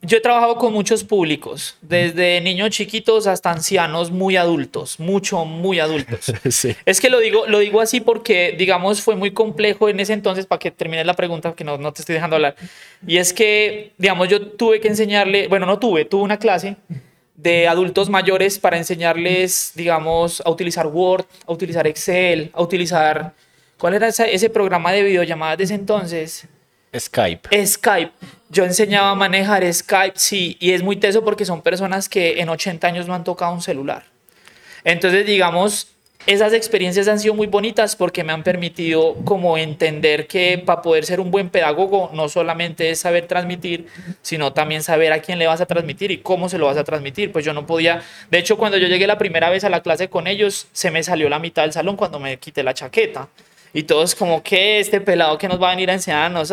[0.00, 5.80] Yo he trabajado con muchos públicos, desde niños chiquitos hasta ancianos muy adultos, mucho, muy
[5.80, 6.32] adultos.
[6.50, 6.74] sí.
[6.84, 10.46] Es que lo digo, lo digo así porque, digamos, fue muy complejo en ese entonces,
[10.46, 12.56] para que termine la pregunta, que no, no te estoy dejando hablar.
[13.06, 16.76] Y es que, digamos, yo tuve que enseñarle, bueno, no tuve, tuve una clase
[17.36, 23.34] de adultos mayores para enseñarles, digamos, a utilizar Word, a utilizar Excel, a utilizar,
[23.82, 26.46] ¿cuál era esa- ese programa de videollamadas de ese entonces?
[26.96, 27.66] Skype.
[27.66, 28.12] Skype.
[28.48, 32.48] Yo enseñaba a manejar Skype, sí, y es muy teso porque son personas que en
[32.48, 34.04] 80 años no han tocado un celular.
[34.84, 35.88] Entonces, digamos,
[36.26, 41.04] esas experiencias han sido muy bonitas porque me han permitido como entender que para poder
[41.04, 43.88] ser un buen pedagogo no solamente es saber transmitir,
[44.22, 46.84] sino también saber a quién le vas a transmitir y cómo se lo vas a
[46.84, 47.32] transmitir.
[47.32, 50.08] Pues yo no podía, de hecho, cuando yo llegué la primera vez a la clase
[50.08, 53.28] con ellos, se me salió la mitad del salón cuando me quité la chaqueta.
[53.72, 56.52] Y todos como que este pelado que nos va a venir a enseñarnos.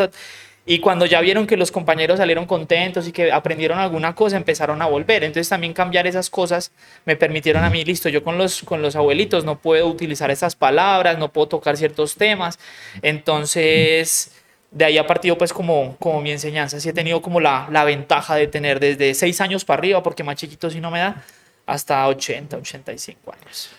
[0.66, 4.80] Y cuando ya vieron que los compañeros salieron contentos y que aprendieron alguna cosa, empezaron
[4.82, 5.24] a volver.
[5.24, 6.70] Entonces también cambiar esas cosas
[7.04, 10.54] me permitieron a mí, listo, yo con los, con los abuelitos no puedo utilizar estas
[10.54, 12.58] palabras, no puedo tocar ciertos temas.
[13.02, 14.32] Entonces,
[14.70, 16.78] de ahí ha partido pues como, como mi enseñanza.
[16.78, 20.22] Sí he tenido como la, la ventaja de tener desde 6 años para arriba, porque
[20.22, 21.24] más chiquito sí no me da,
[21.66, 23.70] hasta 80, 85 años.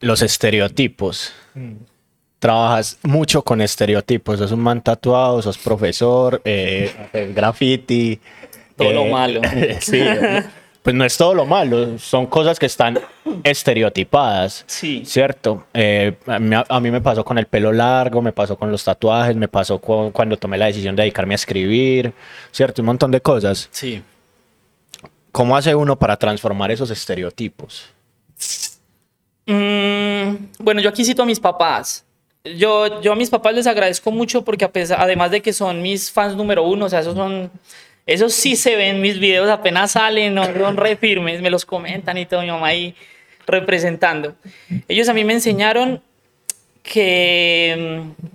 [0.00, 1.32] Los estereotipos.
[2.44, 4.38] Trabajas mucho con estereotipos.
[4.38, 6.92] Sos un man tatuado, sos profesor, eh,
[7.34, 8.20] graffiti.
[8.76, 9.40] Todo lo eh, malo.
[9.80, 10.02] sí.
[10.82, 12.98] Pues no es todo lo malo, son cosas que están
[13.42, 14.62] estereotipadas.
[14.66, 15.04] Sí.
[15.06, 15.64] Cierto.
[15.72, 18.84] Eh, a, mí, a mí me pasó con el pelo largo, me pasó con los
[18.84, 22.12] tatuajes, me pasó con, cuando tomé la decisión de dedicarme a escribir.
[22.52, 23.70] Cierto, un montón de cosas.
[23.72, 24.02] Sí.
[25.32, 27.86] ¿Cómo hace uno para transformar esos estereotipos?
[29.46, 32.03] Mm, bueno, yo aquí cito a mis papás.
[32.44, 35.80] Yo, yo a mis papás les agradezco mucho porque a pesar, además de que son
[35.80, 37.50] mis fans número uno, o sea, esos son,
[38.06, 42.18] esos sí se ven mis videos apenas salen, no son re firmes, me los comentan
[42.18, 42.94] y todo, mi mamá ahí
[43.46, 44.34] representando.
[44.88, 46.02] Ellos a mí me enseñaron
[46.82, 48.12] que...
[48.22, 48.26] mm,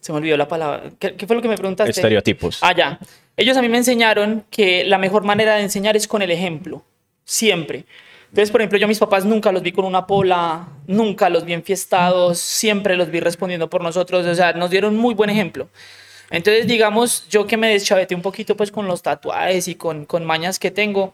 [0.00, 0.90] Se me olvidó la palabra.
[0.98, 1.90] ¿Qué, qué fue lo que me preguntaste?
[1.90, 2.58] Estereotipos.
[2.62, 2.98] Ah, ya.
[3.36, 6.82] Ellos a mí me enseñaron que la mejor manera de enseñar es con el ejemplo,
[7.24, 7.84] siempre.
[8.30, 11.44] Entonces, por ejemplo, yo a mis papás nunca los vi con una pola, nunca los
[11.44, 15.68] vi enfiestados, siempre los vi respondiendo por nosotros, o sea, nos dieron muy buen ejemplo.
[16.30, 20.24] Entonces, digamos, yo que me deschaveté un poquito pues con los tatuajes y con, con
[20.24, 21.12] mañas que tengo,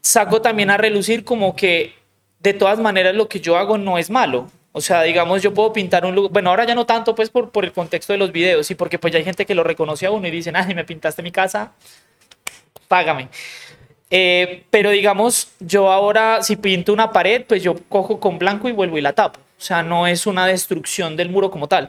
[0.00, 1.94] saco también a relucir como que
[2.40, 4.50] de todas maneras lo que yo hago no es malo.
[4.72, 7.50] O sea, digamos, yo puedo pintar un lugar, bueno, ahora ya no tanto pues por,
[7.50, 10.06] por el contexto de los videos y porque pues ya hay gente que lo reconoce
[10.06, 11.72] a uno y dicen, ay, me pintaste mi casa,
[12.88, 13.28] págame.
[14.14, 18.72] Eh, pero digamos, yo ahora si pinto una pared, pues yo cojo con blanco y
[18.72, 19.40] vuelvo y la tapo.
[19.40, 21.88] O sea, no es una destrucción del muro como tal.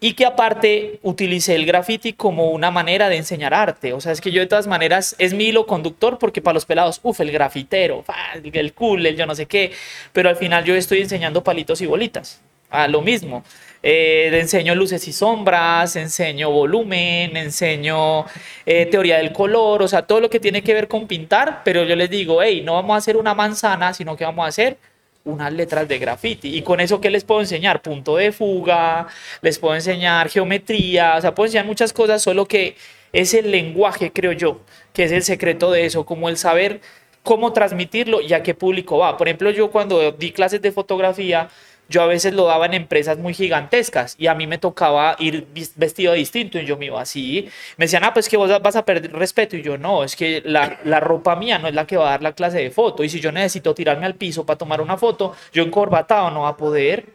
[0.00, 3.92] Y que aparte utilicé el graffiti como una manera de enseñar arte.
[3.92, 6.66] O sea, es que yo de todas maneras es mi hilo conductor porque para los
[6.66, 8.04] pelados, uff, el grafitero,
[8.42, 9.70] el cool, el yo no sé qué.
[10.12, 12.42] Pero al final yo estoy enseñando palitos y bolitas.
[12.74, 13.44] A lo mismo.
[13.82, 18.24] Eh, enseño luces y sombras, enseño volumen, enseño
[18.66, 21.84] eh, teoría del color, o sea, todo lo que tiene que ver con pintar, pero
[21.84, 24.78] yo les digo, hey, no vamos a hacer una manzana, sino que vamos a hacer
[25.24, 26.56] unas letras de graffiti.
[26.56, 27.80] Y con eso, ¿qué les puedo enseñar?
[27.82, 29.06] Punto de fuga,
[29.42, 32.76] les puedo enseñar geometría, o sea, puedo enseñar muchas cosas, solo que
[33.12, 34.60] es el lenguaje, creo yo,
[34.92, 36.80] que es el secreto de eso, como el saber
[37.22, 39.16] cómo transmitirlo y a qué público va.
[39.16, 41.48] Por ejemplo, yo cuando di clases de fotografía,
[41.94, 45.46] yo a veces lo daba en empresas muy gigantescas y a mí me tocaba ir
[45.76, 47.48] vestido distinto y yo me iba así.
[47.76, 50.42] Me decían, ah, pues que vos vas a perder respeto y yo no, es que
[50.44, 53.04] la, la, ropa mía no es la que va a dar la clase de foto
[53.04, 56.48] y si yo necesito tirarme al piso para tomar una foto, yo encorbatado no va
[56.48, 57.06] a poder.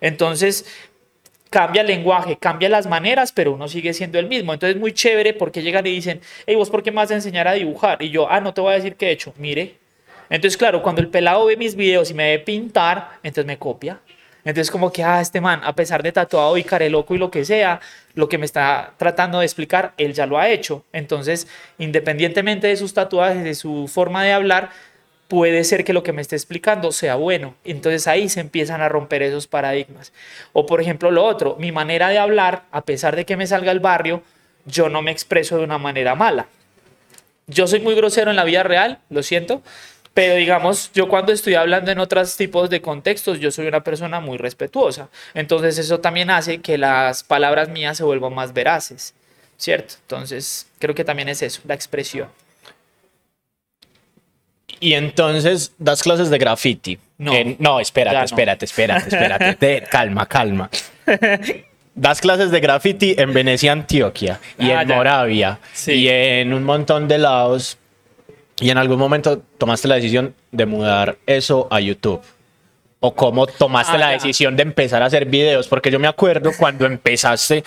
[0.00, 0.64] Entonces,
[1.50, 4.54] cambia el lenguaje, cambia las maneras, pero uno sigue siendo el mismo.
[4.54, 7.46] Entonces, muy chévere porque llegan y dicen, hey, vos, ¿por qué me vas a enseñar
[7.46, 8.02] a dibujar?
[8.02, 9.84] Y yo, ah, no te voy a decir qué he hecho, mire
[10.30, 14.00] entonces, claro, cuando el pelado ve mis videos y me ve pintar, entonces me copia.
[14.44, 17.44] Entonces, como que, ah, este man, a pesar de tatuado y loco y lo que
[17.44, 17.80] sea,
[18.14, 20.84] lo que me está tratando de explicar, él ya lo ha hecho.
[20.92, 24.70] Entonces, independientemente de sus tatuajes, de su forma de hablar,
[25.28, 27.54] puede ser que lo que me esté explicando sea bueno.
[27.64, 30.12] Entonces ahí se empiezan a romper esos paradigmas.
[30.52, 33.72] O por ejemplo lo otro, mi manera de hablar, a pesar de que me salga
[33.72, 34.22] el barrio,
[34.66, 36.46] yo no me expreso de una manera mala.
[37.46, 39.62] Yo soy muy grosero en la vida real, lo siento,
[40.14, 44.20] pero digamos, yo cuando estoy hablando en otros tipos de contextos, yo soy una persona
[44.20, 45.08] muy respetuosa.
[45.34, 49.12] Entonces eso también hace que las palabras mías se vuelvan más veraces,
[49.58, 49.94] ¿cierto?
[50.02, 52.28] Entonces creo que también es eso, la expresión.
[54.78, 56.98] Y entonces das clases de graffiti.
[57.18, 60.70] No, no espérate, espérate, espérate, espérate, calma, calma.
[61.94, 67.08] Das clases de graffiti en Venecia, Antioquia, y ah, en Moravia, y en un montón
[67.08, 67.78] de lados
[68.60, 72.20] y en algún momento tomaste la decisión de mudar eso a YouTube.
[73.00, 75.68] ¿O cómo tomaste ah, la decisión de empezar a hacer videos?
[75.68, 77.58] Porque yo me acuerdo cuando empezaste,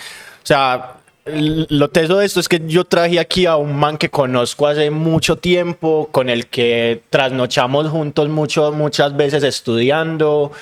[0.42, 0.94] o sea,
[1.26, 4.90] lo teso de esto es que yo traje aquí a un man que conozco hace
[4.90, 10.52] mucho tiempo, con el que trasnochamos juntos mucho, muchas veces estudiando.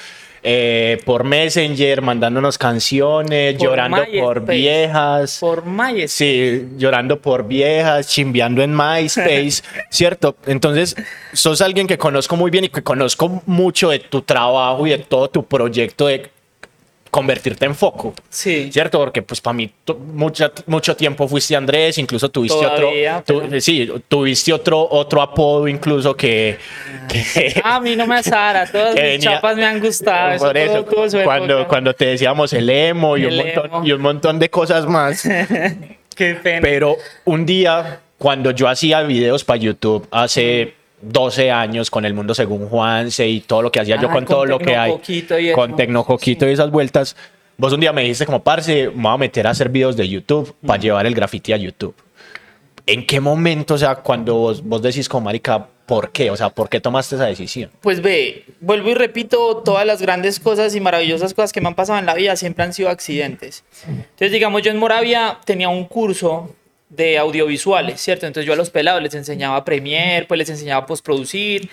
[0.48, 5.38] Eh, por Messenger, mandándonos canciones, llorando por viejas.
[5.40, 6.06] Por MySpace.
[6.06, 10.36] Sí, llorando por viejas, chimbeando en MySpace, ¿cierto?
[10.46, 10.94] Entonces,
[11.32, 14.98] sos alguien que conozco muy bien y que conozco mucho de tu trabajo y de
[14.98, 16.30] todo tu proyecto de
[17.16, 18.12] convertirte en foco.
[18.28, 18.68] Sí.
[18.70, 18.98] ¿Cierto?
[18.98, 19.70] Porque pues para mí
[20.12, 22.90] mucho, mucho tiempo fuiste Andrés, incluso tuviste otro...
[23.58, 26.58] Sí, tuviste otro, otro apodo incluso que...
[27.64, 30.38] a mí no me asara, todas mis chapas me han gustado.
[30.38, 30.84] Por eso,
[31.24, 35.22] cuando, cuando te decíamos el emo y, un, Montón, y un montón de cosas más.
[36.14, 36.60] Qué pena.
[36.60, 40.74] Pero un día, cuando yo hacía videos para YouTube hace...
[41.02, 44.46] 12 años con el mundo según Juanse y todo lo que hacía yo con, todo
[44.46, 44.98] lo que hay,
[45.54, 47.16] con Tecnocoquito y esas vueltas.
[47.58, 50.08] Vos un día me dijiste como, parce, me voy a meter a hacer videos de
[50.08, 51.94] YouTube para llevar el graffiti a YouTube.
[52.86, 56.30] ¿En qué momento, o sea, cuando vos, vos decís como, marica, ¿por qué?
[56.30, 57.70] O sea, ¿por qué tomaste esa decisión?
[57.80, 61.74] Pues ve, vuelvo y repito, todas las grandes cosas y maravillosas cosas que me han
[61.74, 63.64] pasado en la vida siempre han sido accidentes.
[63.88, 66.54] Entonces, digamos, yo en Moravia tenía un curso
[66.88, 68.26] de audiovisuales, ¿cierto?
[68.26, 71.68] Entonces yo a los pelados les enseñaba Premiere, pues les enseñaba postproducir,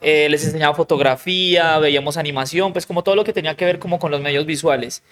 [0.00, 3.98] eh, les enseñaba fotografía, veíamos animación, pues como todo lo que tenía que ver como
[3.98, 5.02] con los medios visuales.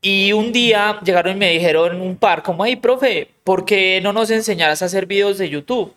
[0.00, 4.12] Y un día llegaron y me dijeron un par, como, hey, profe, ¿por qué no
[4.12, 5.94] nos enseñarás a hacer videos de YouTube?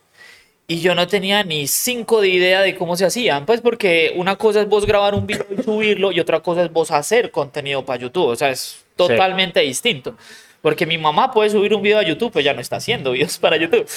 [0.67, 4.35] Y yo no tenía ni cinco de idea de cómo se hacían, pues porque una
[4.35, 7.83] cosa es vos grabar un video y subirlo y otra cosa es vos hacer contenido
[7.83, 10.15] para YouTube, o sea, es totalmente distinto.
[10.61, 13.37] Porque mi mamá puede subir un video a YouTube, pues ya no está haciendo videos
[13.37, 13.87] para YouTube.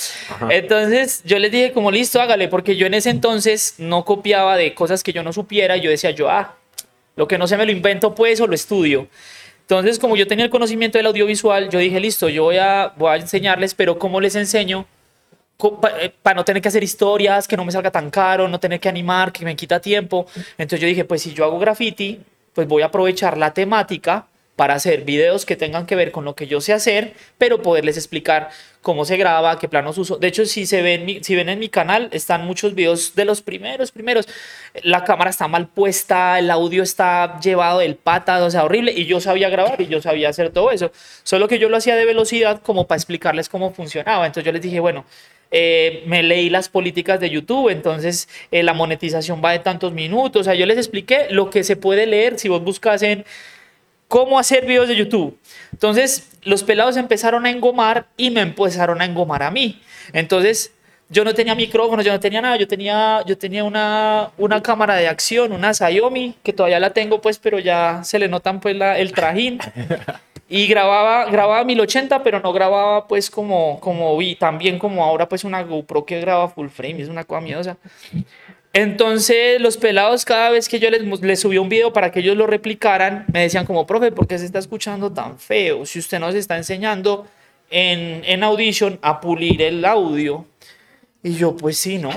[0.51, 4.75] Entonces yo les dije como listo, hágale, porque yo en ese entonces no copiaba de
[4.75, 5.77] cosas que yo no supiera.
[5.77, 6.55] Yo decía yo, ah,
[7.17, 9.09] lo que no sé me lo invento pues o lo estudio.
[9.63, 13.11] Entonces como yo tenía el conocimiento del audiovisual, yo dije listo, yo voy a, voy
[13.11, 14.87] a enseñarles, pero ¿cómo les enseño?
[16.01, 18.81] Eh, para no tener que hacer historias, que no me salga tan caro, no tener
[18.81, 20.27] que animar, que me quita tiempo.
[20.59, 22.21] Entonces yo dije, pues si yo hago graffiti,
[22.53, 24.27] pues voy a aprovechar la temática
[24.57, 27.97] para hacer videos que tengan que ver con lo que yo sé hacer, pero poderles
[27.97, 28.51] explicar
[28.83, 30.19] cómo se graba, qué planos uso.
[30.19, 33.41] De hecho, si se ven, si ven en mi canal, están muchos videos de los
[33.41, 34.29] primeros, primeros.
[34.83, 38.93] La cámara está mal puesta, el audio está llevado del pata, o sea, horrible.
[38.93, 40.93] Y yo sabía grabar y yo sabía hacer todo eso.
[41.23, 44.27] Solo que yo lo hacía de velocidad como para explicarles cómo funcionaba.
[44.27, 45.05] Entonces yo les dije, bueno,
[45.51, 50.41] eh, me leí las políticas de YouTube, entonces eh, la monetización va de tantos minutos.
[50.41, 53.25] O sea, yo les expliqué lo que se puede leer si vos buscas en
[54.13, 55.39] cómo hacer videos de YouTube.
[55.73, 59.81] Entonces, los pelados empezaron a engomar y me empezaron a engomar a mí.
[60.13, 60.75] Entonces,
[61.09, 64.97] yo no tenía micrófono, yo no tenía nada, yo tenía, yo tenía una, una cámara
[64.97, 68.77] de acción, una Xiaomi, que todavía la tengo pues, pero ya se le notan pues
[68.77, 69.59] la, el trajín.
[70.47, 75.45] Y grababa, grababa 1080, pero no grababa pues como, como vi, también como ahora pues
[75.45, 77.79] una GoPro que graba full frame, es una cosa miedosa.
[78.75, 82.37] Entonces los pelados cada vez que yo les, les subía un video para que ellos
[82.37, 85.85] lo replicaran, me decían como, profe, ¿por qué se está escuchando tan feo?
[85.85, 87.27] Si usted nos está enseñando
[87.71, 90.47] en, en Audition a pulir el audio.
[91.23, 92.11] Y yo, pues sí, ¿no?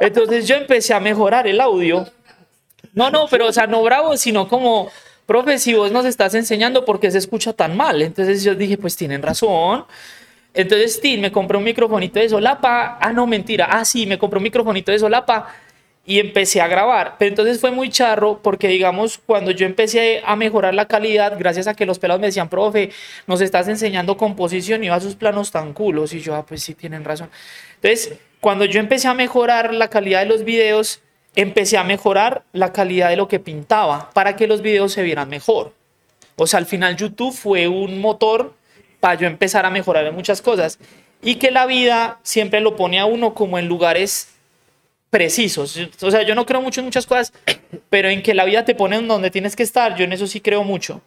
[0.00, 2.06] Entonces yo empecé a mejorar el audio.
[2.94, 4.90] No, no, pero o sea, no bravo, sino como
[5.26, 8.00] profe, si vos nos estás enseñando, ¿por qué se escucha tan mal?
[8.02, 9.84] Entonces yo dije, pues tienen razón.
[10.54, 12.98] Entonces, Tim, me compré un microfonito de solapa.
[12.98, 13.68] Ah, no, mentira.
[13.70, 15.46] Ah, sí, me compré un microfonito de solapa
[16.06, 17.16] y empecé a grabar.
[17.18, 21.66] Pero entonces fue muy charro porque, digamos, cuando yo empecé a mejorar la calidad, gracias
[21.66, 22.90] a que los pelados me decían, profe,
[23.26, 26.12] nos estás enseñando composición y va a sus planos tan culos.
[26.14, 27.28] Y yo, ah, pues sí, tienen razón.
[27.82, 31.00] Entonces, cuando yo empecé a mejorar la calidad de los videos,
[31.34, 35.28] empecé a mejorar la calidad de lo que pintaba para que los videos se vieran
[35.28, 35.72] mejor.
[36.36, 38.54] O sea, al final YouTube fue un motor
[39.00, 40.78] para yo empezar a mejorar en muchas cosas.
[41.22, 44.35] Y que la vida siempre lo pone a uno como en lugares
[45.10, 45.78] precisos.
[46.02, 47.32] O sea, yo no creo mucho en muchas cosas,
[47.90, 50.26] pero en que la vida te pone en donde tienes que estar, yo en eso
[50.26, 51.02] sí creo mucho.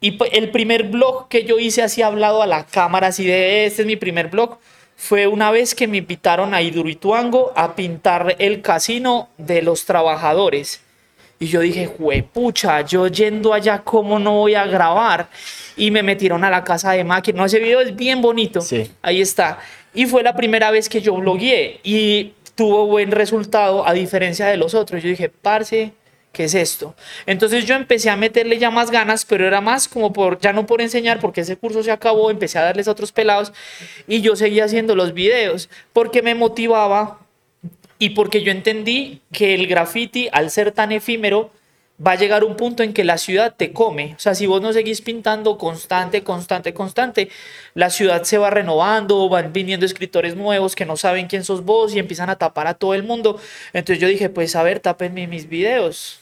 [0.00, 3.82] Y el primer blog que yo hice así hablado a la cámara, así de este
[3.82, 4.58] es mi primer blog,
[4.96, 10.82] fue una vez que me invitaron a Idurituango a pintar el casino de los trabajadores.
[11.40, 11.88] Y yo dije,
[12.32, 15.28] pucha, yo yendo allá, ¿cómo no voy a grabar?
[15.76, 17.38] Y me metieron a la casa de máquina.
[17.38, 18.60] No, ese video es bien bonito.
[18.60, 18.90] Sí.
[19.00, 19.60] Ahí está.
[19.94, 24.56] Y fue la primera vez que yo blogueé y tuvo buen resultado a diferencia de
[24.56, 25.00] los otros.
[25.00, 25.92] Yo dije, parce,
[26.32, 26.96] ¿qué es esto?
[27.24, 30.66] Entonces yo empecé a meterle ya más ganas, pero era más como por, ya no
[30.66, 33.52] por enseñar, porque ese curso se acabó, empecé a darles otros pelados
[34.08, 37.20] y yo seguía haciendo los videos porque me motivaba
[38.00, 41.52] y porque yo entendí que el graffiti, al ser tan efímero,
[42.04, 44.14] va a llegar un punto en que la ciudad te come.
[44.16, 47.28] O sea, si vos no seguís pintando constante, constante, constante,
[47.74, 51.94] la ciudad se va renovando, van viniendo escritores nuevos que no saben quién sos vos
[51.94, 53.40] y empiezan a tapar a todo el mundo.
[53.72, 56.20] Entonces yo dije, pues a ver, tapenme mis videos.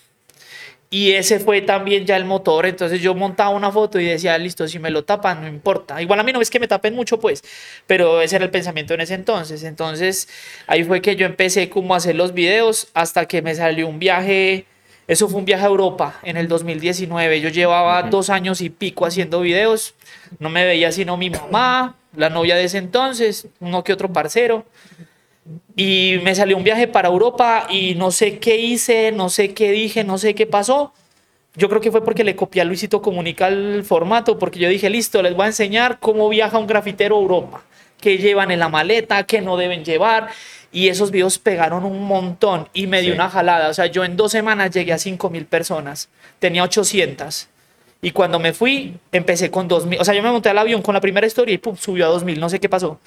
[0.89, 2.65] Y ese fue también ya el motor.
[2.67, 6.01] Entonces yo montaba una foto y decía, listo, si me lo tapan, no importa.
[6.01, 7.43] Igual a mí no es que me tapen mucho, pues,
[7.87, 9.63] pero ese era el pensamiento en ese entonces.
[9.65, 10.29] Entonces
[10.67, 13.99] ahí fue que yo empecé como a hacer los videos hasta que me salió un
[13.99, 14.67] viaje.
[15.09, 17.41] Eso fue un viaje a Europa en el 2019.
[17.41, 19.95] Yo llevaba dos años y pico haciendo videos.
[20.39, 24.65] No me veía sino mi mamá, la novia de ese entonces, uno que otro parcero
[25.75, 29.71] y me salió un viaje para Europa y no sé qué hice, no sé qué
[29.71, 30.93] dije, no sé qué pasó.
[31.55, 34.91] Yo creo que fue porque le copié a Luisito Comunica el formato, porque yo dije,
[34.91, 37.63] listo, les voy a enseñar cómo viaja un grafitero a Europa,
[38.01, 40.29] qué llevan en la maleta, qué no deben llevar.
[40.73, 43.69] Y esos videos pegaron un montón y me dio una jalada.
[43.69, 47.49] O sea, yo en dos semanas llegué a 5 mil personas, tenía 800.
[48.03, 49.99] Y cuando me fui, empecé con 2.000.
[50.01, 52.11] O sea, yo me monté al avión con la primera historia y pum, subió a
[52.15, 52.39] 2.000.
[52.39, 53.01] No sé qué pasó.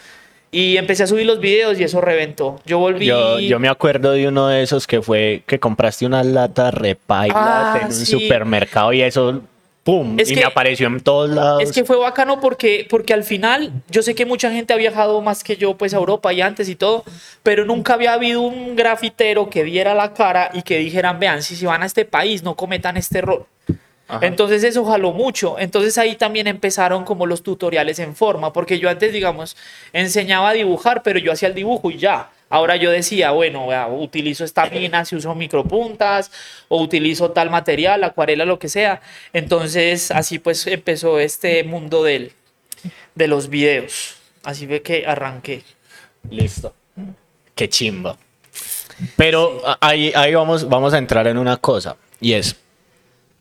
[0.51, 2.59] Y empecé a subir los videos y eso reventó.
[2.65, 3.05] Yo volví.
[3.05, 7.37] Yo, yo me acuerdo de uno de esos que fue que compraste una lata repailas
[7.37, 8.05] Ah, en un sí.
[8.07, 9.43] supermercado y eso,
[9.89, 10.19] ¡pum!
[10.19, 11.63] Es y que- me apareció en todos lados.
[11.63, 15.21] Es que fue bacano porque, porque al final yo sé que mucha gente ha viajado
[15.21, 17.03] más que yo pues a Europa y antes y todo,
[17.43, 21.55] pero nunca había habido un grafitero que diera la cara y que dijeran, vean, si
[21.55, 23.47] se van a este país no cometan este error.
[24.07, 24.25] Ajá.
[24.25, 25.57] Entonces eso jaló mucho.
[25.59, 29.55] Entonces ahí también empezaron como los tutoriales en forma, porque yo antes, digamos,
[29.93, 32.29] enseñaba a dibujar, pero yo hacía el dibujo y ya.
[32.49, 36.31] Ahora yo decía, bueno, vea, utilizo esta mina si uso micropuntas,
[36.67, 39.01] o utilizo tal material, acuarela, lo que sea.
[39.33, 42.33] Entonces así pues empezó este mundo del,
[43.15, 44.15] de los videos.
[44.43, 45.63] Así fue que arranqué.
[46.29, 46.73] Listo.
[47.55, 48.17] Qué chimba.
[49.15, 51.95] Pero ahí, ahí vamos, vamos a entrar en una cosa.
[52.19, 52.55] Y es,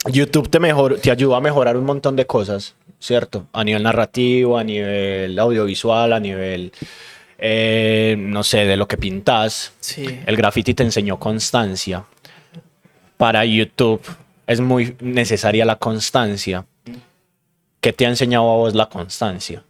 [0.06, 3.46] YouTube te, mejor, te ayuda a mejorar un montón de cosas, ¿cierto?
[3.52, 6.72] A nivel narrativo, a nivel audiovisual, a nivel,
[7.38, 9.72] eh, no sé, de lo que pintas.
[9.80, 10.20] Sí.
[10.26, 12.04] El graffiti te enseñó constancia.
[13.16, 14.02] Para YouTube
[14.46, 16.66] es muy necesaria la constancia.
[17.80, 19.62] ¿Qué te ha enseñado a vos la constancia?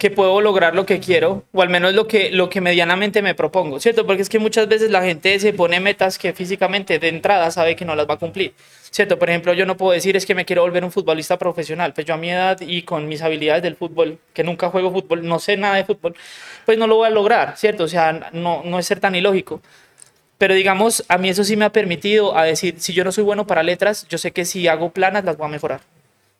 [0.00, 3.34] que puedo lograr lo que quiero, o al menos lo que, lo que medianamente me
[3.34, 4.06] propongo, ¿cierto?
[4.06, 7.76] Porque es que muchas veces la gente se pone metas que físicamente de entrada sabe
[7.76, 8.54] que no las va a cumplir,
[8.90, 9.18] ¿cierto?
[9.18, 12.06] Por ejemplo, yo no puedo decir es que me quiero volver un futbolista profesional, pues
[12.06, 15.38] yo a mi edad y con mis habilidades del fútbol, que nunca juego fútbol, no
[15.38, 16.14] sé nada de fútbol,
[16.66, 17.84] pues no lo voy a lograr, ¿cierto?
[17.84, 19.60] O sea, no, no es ser tan ilógico.
[20.38, 23.24] Pero digamos, a mí eso sí me ha permitido a decir, si yo no soy
[23.24, 25.80] bueno para letras, yo sé que si hago planas las voy a mejorar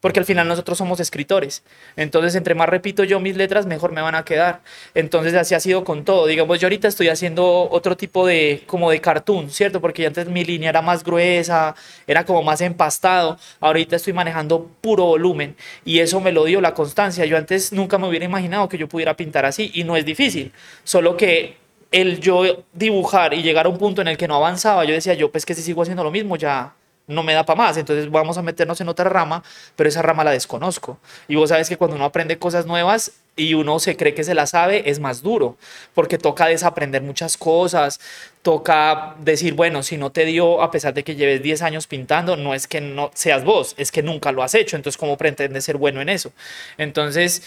[0.00, 1.62] porque al final nosotros somos escritores.
[1.96, 4.60] Entonces, entre más repito yo mis letras, mejor me van a quedar.
[4.94, 6.26] Entonces, así ha sido con todo.
[6.26, 9.80] Digamos, yo ahorita estoy haciendo otro tipo de, como de cartoon, ¿cierto?
[9.80, 11.74] Porque antes mi línea era más gruesa,
[12.06, 13.38] era como más empastado.
[13.60, 17.24] Ahorita estoy manejando puro volumen y eso me lo dio la constancia.
[17.26, 20.52] Yo antes nunca me hubiera imaginado que yo pudiera pintar así y no es difícil.
[20.84, 21.58] Solo que
[21.92, 25.14] el yo dibujar y llegar a un punto en el que no avanzaba, yo decía,
[25.14, 26.74] yo pues que si sigo haciendo lo mismo, ya
[27.10, 29.42] no me da para más, entonces vamos a meternos en otra rama,
[29.76, 30.98] pero esa rama la desconozco.
[31.28, 34.34] Y vos sabes que cuando uno aprende cosas nuevas y uno se cree que se
[34.34, 35.56] la sabe, es más duro,
[35.94, 38.00] porque toca desaprender muchas cosas,
[38.42, 42.36] toca decir, bueno, si no te dio, a pesar de que lleves 10 años pintando,
[42.36, 45.64] no es que no seas vos, es que nunca lo has hecho, entonces ¿cómo pretendes
[45.64, 46.32] ser bueno en eso?
[46.78, 47.42] Entonces,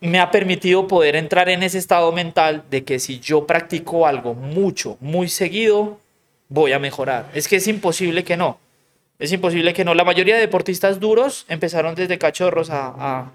[0.00, 4.34] me ha permitido poder entrar en ese estado mental de que si yo practico algo
[4.34, 6.00] mucho, muy seguido,
[6.48, 7.30] voy a mejorar.
[7.34, 8.58] Es que es imposible que no.
[9.22, 9.94] Es imposible que no.
[9.94, 13.30] La mayoría de deportistas duros empezaron desde cachorros a,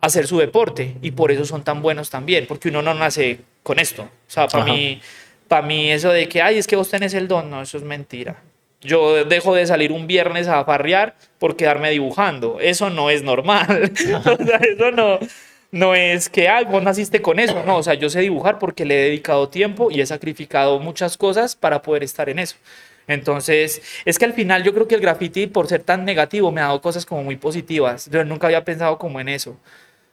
[0.00, 3.80] hacer su deporte y por eso son tan buenos también, porque uno no nace con
[3.80, 4.02] esto.
[4.02, 5.00] O sea, para mí,
[5.48, 7.82] para mí eso de que, ay, es que vos tenés el don, no, eso es
[7.82, 8.40] mentira.
[8.80, 12.60] Yo dejo de salir un viernes a farrear por quedarme dibujando.
[12.60, 13.90] Eso no es normal.
[14.24, 15.18] o sea, eso no,
[15.72, 17.64] no es que, ah, vos naciste con eso.
[17.66, 21.18] No, o sea, yo sé dibujar porque le he dedicado tiempo y he sacrificado muchas
[21.18, 22.54] cosas para poder estar en eso.
[23.08, 26.60] Entonces, es que al final yo creo que el graffiti, por ser tan negativo, me
[26.60, 28.08] ha dado cosas como muy positivas.
[28.10, 29.56] Yo nunca había pensado como en eso.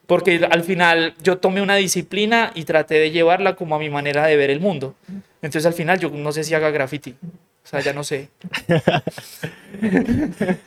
[0.08, 4.26] Porque al final yo tomé una disciplina y traté de llevarla como a mi manera
[4.26, 4.96] de ver el mundo.
[5.42, 7.16] Entonces, al final yo no sé si haga graffiti.
[7.64, 8.30] O sea, ya no sé.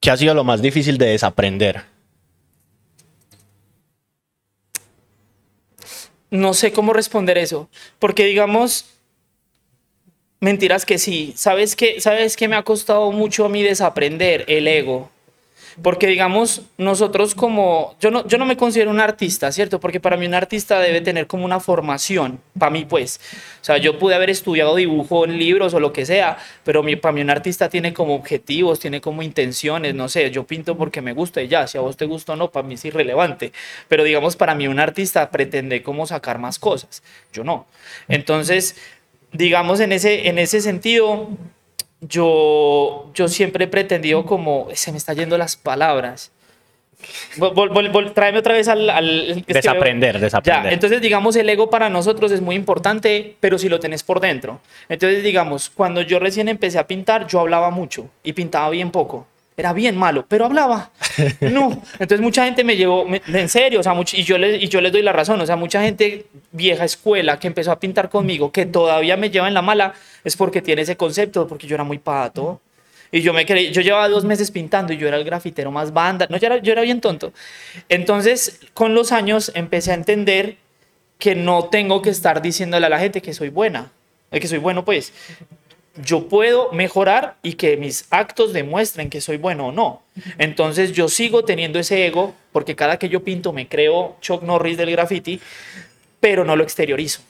[0.00, 1.82] ¿Qué ha sido lo más difícil de desaprender?
[6.30, 7.70] No sé cómo responder eso.
[7.98, 8.93] Porque digamos,
[10.44, 11.32] Mentiras que sí.
[11.36, 12.02] ¿Sabes qué?
[12.02, 14.44] ¿Sabes qué me ha costado mucho a mí desaprender?
[14.46, 15.10] El ego.
[15.80, 19.80] Porque digamos, nosotros como, yo no, yo no me considero un artista, ¿cierto?
[19.80, 23.20] Porque para mí un artista debe tener como una formación, para mí pues.
[23.62, 26.94] O sea, yo pude haber estudiado dibujo en libros o lo que sea, pero mi,
[26.94, 31.00] para mí un artista tiene como objetivos, tiene como intenciones, no sé, yo pinto porque
[31.00, 33.50] me gusta y ya, si a vos te gusta o no, para mí es irrelevante.
[33.88, 37.66] Pero digamos, para mí un artista pretende como sacar más cosas, yo no.
[38.08, 38.76] Entonces,
[39.34, 41.28] digamos, en ese, en ese sentido,
[42.00, 46.30] yo, yo siempre he pretendido como, se me están yendo las palabras.
[48.14, 49.44] tráeme otra vez al...
[49.46, 50.64] desaprender, desaprender.
[50.64, 54.20] Ya, entonces, digamos, el ego para nosotros es muy importante, pero si lo tenés por
[54.20, 54.60] dentro.
[54.88, 59.26] Entonces, digamos, cuando yo recién empecé a pintar, yo hablaba mucho y pintaba bien poco
[59.56, 60.90] era bien malo, pero hablaba.
[61.40, 61.82] No.
[61.92, 64.92] Entonces mucha gente me llevó, en serio, o sea, y, yo les, y yo les
[64.92, 68.66] doy la razón, o sea, mucha gente vieja escuela que empezó a pintar conmigo, que
[68.66, 69.94] todavía me lleva en la mala,
[70.24, 72.60] es porque tiene ese concepto, porque yo era muy pato.
[73.12, 75.92] Y yo me creí, yo llevaba dos meses pintando y yo era el grafitero más
[75.92, 76.26] banda.
[76.28, 77.32] No, yo era, yo era bien tonto.
[77.88, 80.56] Entonces, con los años empecé a entender
[81.18, 83.92] que no tengo que estar diciéndole a la gente que soy buena,
[84.32, 85.12] que soy bueno, pues
[85.96, 90.02] yo puedo mejorar y que mis actos demuestren que soy bueno o no.
[90.38, 94.76] Entonces yo sigo teniendo ese ego porque cada que yo pinto me creo Chuck Norris
[94.76, 95.40] del graffiti,
[96.20, 97.22] pero no lo exteriorizo.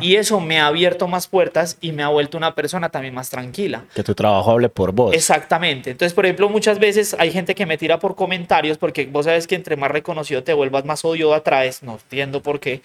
[0.00, 3.30] Y eso me ha abierto más puertas y me ha vuelto una persona también más
[3.30, 3.84] tranquila.
[3.94, 5.14] Que tu trabajo hable por vos.
[5.14, 5.90] Exactamente.
[5.90, 9.46] Entonces, por ejemplo, muchas veces hay gente que me tira por comentarios porque vos sabes
[9.46, 11.84] que entre más reconocido te vuelvas, más odio atraes.
[11.84, 12.82] No entiendo por qué.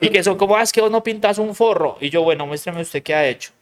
[0.00, 1.96] Y que son como, ah, es que vos no pintas un forro.
[2.00, 3.52] Y yo, bueno, muéstrame usted qué ha hecho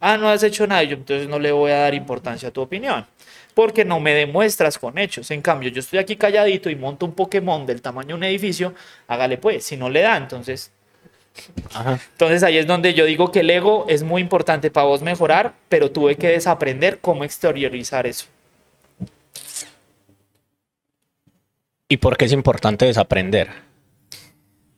[0.00, 2.60] ah, no has hecho nada, yo entonces no le voy a dar importancia a tu
[2.60, 3.06] opinión,
[3.54, 5.30] porque no me demuestras con hechos.
[5.30, 8.74] En cambio, yo estoy aquí calladito y monto un Pokémon del tamaño de un edificio,
[9.06, 10.72] hágale pues, si no le da, entonces...
[12.12, 15.54] Entonces ahí es donde yo digo que el ego es muy importante para vos mejorar,
[15.68, 18.26] pero tuve que desaprender cómo exteriorizar eso.
[21.88, 23.48] ¿Y por qué es importante desaprender?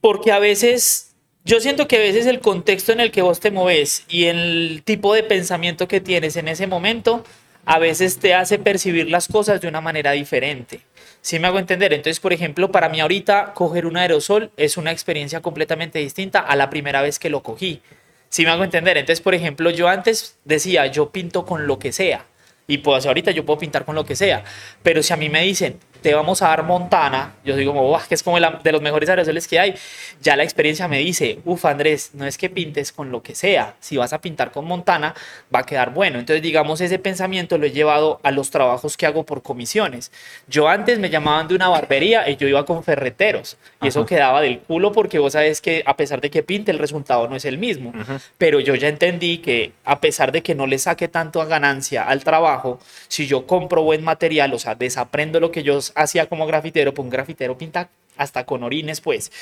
[0.00, 1.11] Porque a veces
[1.44, 4.82] yo siento que a veces el contexto en el que vos te moves y el
[4.84, 7.24] tipo de pensamiento que tienes en ese momento,
[7.64, 10.80] a veces te hace percibir las cosas de una manera diferente.
[11.20, 11.92] ¿Sí me hago entender?
[11.92, 16.56] Entonces, por ejemplo, para mí ahorita coger un aerosol es una experiencia completamente distinta a
[16.56, 17.80] la primera vez que lo cogí.
[18.28, 18.96] ¿Sí me hago entender?
[18.96, 22.26] Entonces, por ejemplo, yo antes decía, yo pinto con lo que sea.
[22.66, 24.44] Y pues ahorita yo puedo pintar con lo que sea.
[24.82, 28.14] Pero si a mí me dicen, te vamos a dar Montana, yo digo como, que
[28.14, 29.74] es como la, de los mejores aerosoles que hay,
[30.20, 33.76] ya la experiencia me dice, uff Andrés, no es que pintes con lo que sea,
[33.80, 35.14] si vas a pintar con Montana
[35.54, 36.18] va a quedar bueno.
[36.18, 40.10] Entonces digamos ese pensamiento lo he llevado a los trabajos que hago por comisiones.
[40.48, 44.40] Yo antes me llamaban de una barbería y yo iba con ferreteros y eso quedaba
[44.40, 47.44] del culo porque vos sabes que a pesar de que pinte el resultado no es
[47.44, 47.92] el mismo.
[48.38, 52.04] Pero yo ya entendí que a pesar de que no le saque tanto a ganancia
[52.04, 56.46] al trabajo, si yo compro buen material, o sea, desaprendo lo que yo hacía como
[56.46, 59.32] grafitero, pues un grafitero pinta hasta con orines, pues.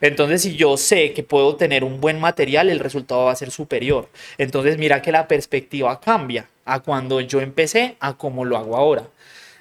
[0.00, 3.50] Entonces, si yo sé que puedo tener un buen material, el resultado va a ser
[3.50, 4.08] superior.
[4.38, 9.08] Entonces, mira que la perspectiva cambia a cuando yo empecé a cómo lo hago ahora.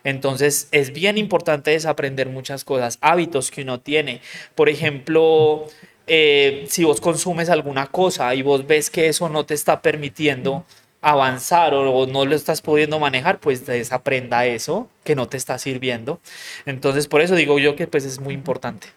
[0.04, 4.22] Entonces, es bien importante desaprender muchas cosas, hábitos que uno tiene.
[4.54, 5.68] Por ejemplo,
[6.08, 10.64] eh, si vos consumes alguna cosa y vos ves que eso no te está permitiendo
[11.06, 16.20] avanzar o, no lo estás pudiendo manejar, pues desaprenda eso que no te está sirviendo.
[16.66, 18.88] Entonces, por eso digo yo que pues es muy importante.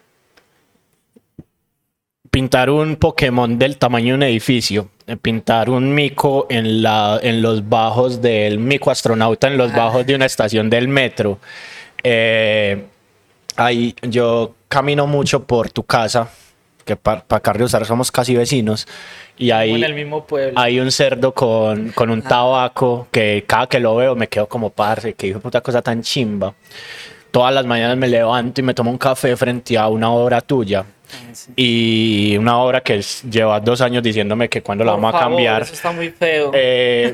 [2.31, 7.43] Pintar un Pokémon del tamaño de un edificio, eh, pintar un mico en, la, en
[7.43, 9.77] los bajos del mico astronauta, en los ah.
[9.77, 11.37] bajos de una estación del metro.
[12.03, 12.85] Eh,
[13.55, 16.31] ahí yo camino mucho por tu casa,
[16.89, 18.87] que para pa somos casi vecinos,
[19.37, 20.59] y hay, en el mismo pueblo.
[20.59, 24.71] hay un cerdo con, con un tabaco que cada que lo veo me quedo como
[24.71, 26.55] parce, que hijo puta cosa tan chimba.
[27.29, 30.83] Todas las mañanas me levanto y me tomo un café frente a una obra tuya.
[31.11, 35.61] Ah, y una obra que lleva dos años diciéndome que cuando la vamos a cambiar.
[35.61, 36.49] Eso está muy feo.
[36.55, 37.13] Eh,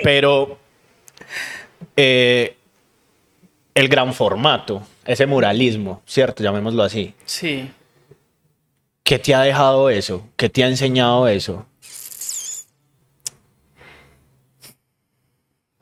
[0.02, 0.56] pero
[1.94, 2.56] eh,
[3.74, 6.42] el gran formato, ese muralismo, ¿cierto?
[6.42, 7.14] Llamémoslo así.
[7.26, 7.68] Sí.
[9.06, 10.26] ¿Qué te ha dejado eso?
[10.34, 11.64] ¿Qué te ha enseñado eso?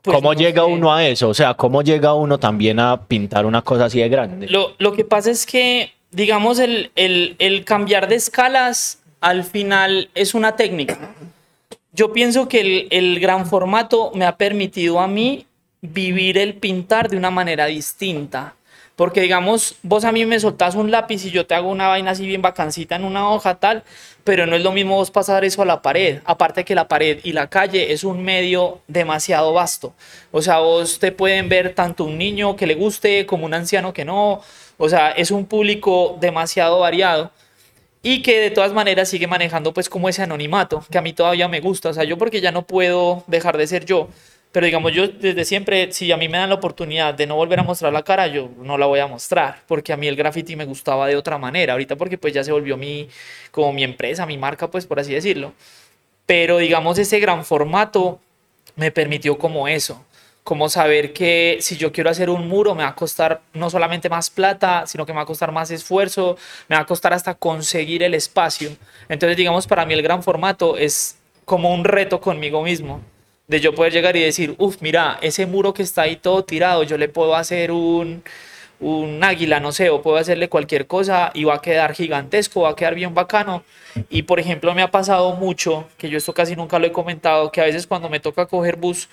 [0.03, 1.29] Pues ¿Cómo llega uno a eso?
[1.29, 4.47] O sea, ¿cómo llega uno también a pintar una cosa así de grande?
[4.47, 10.11] Lo, lo que pasa es que, digamos, el, el, el, cambiar de escalas al final
[10.13, 11.15] es una técnica.
[11.93, 15.47] Yo pienso que el, el gran formato me ha permitido a mí
[15.81, 18.53] vivir el pintar de una manera distinta.
[18.95, 22.11] Porque digamos, vos a mí me soltás un lápiz y yo te hago una vaina
[22.11, 23.83] así bien vacancita en una hoja tal,
[24.23, 26.19] pero no es lo mismo vos pasar eso a la pared.
[26.23, 29.93] Aparte que la pared y la calle es un medio demasiado vasto.
[30.31, 33.93] O sea, vos te pueden ver tanto un niño que le guste como un anciano
[33.93, 34.41] que no.
[34.77, 37.31] O sea, es un público demasiado variado
[38.01, 41.47] y que de todas maneras sigue manejando pues como ese anonimato, que a mí todavía
[41.49, 41.89] me gusta.
[41.89, 44.07] O sea, yo porque ya no puedo dejar de ser yo
[44.55, 47.59] pero digamos, yo desde siempre, si a mí me dan la oportunidad de no volver
[47.59, 50.55] a mostrar la cara, yo no la voy a mostrar, porque a mí el graffiti
[50.55, 51.73] me gustaba de otra manera.
[51.73, 53.09] Ahorita porque pues ya se volvió mi,
[53.51, 55.51] como mi empresa, mi marca, pues por así decirlo.
[56.25, 58.21] Pero digamos, ese gran formato
[58.77, 60.05] me permitió como eso,
[60.45, 64.07] como saber que si yo quiero hacer un muro me va a costar no solamente
[64.07, 66.37] más plata, sino que me va a costar más esfuerzo,
[66.69, 68.69] me va a costar hasta conseguir el espacio.
[69.09, 73.01] Entonces, digamos, para mí el gran formato es como un reto conmigo mismo
[73.47, 76.83] de yo poder llegar y decir, uff, mira, ese muro que está ahí todo tirado,
[76.83, 78.23] yo le puedo hacer un,
[78.79, 82.71] un águila, no sé, o puedo hacerle cualquier cosa y va a quedar gigantesco, va
[82.71, 83.63] a quedar bien bacano.
[84.09, 87.51] Y por ejemplo, me ha pasado mucho, que yo esto casi nunca lo he comentado,
[87.51, 89.09] que a veces cuando me toca coger bus,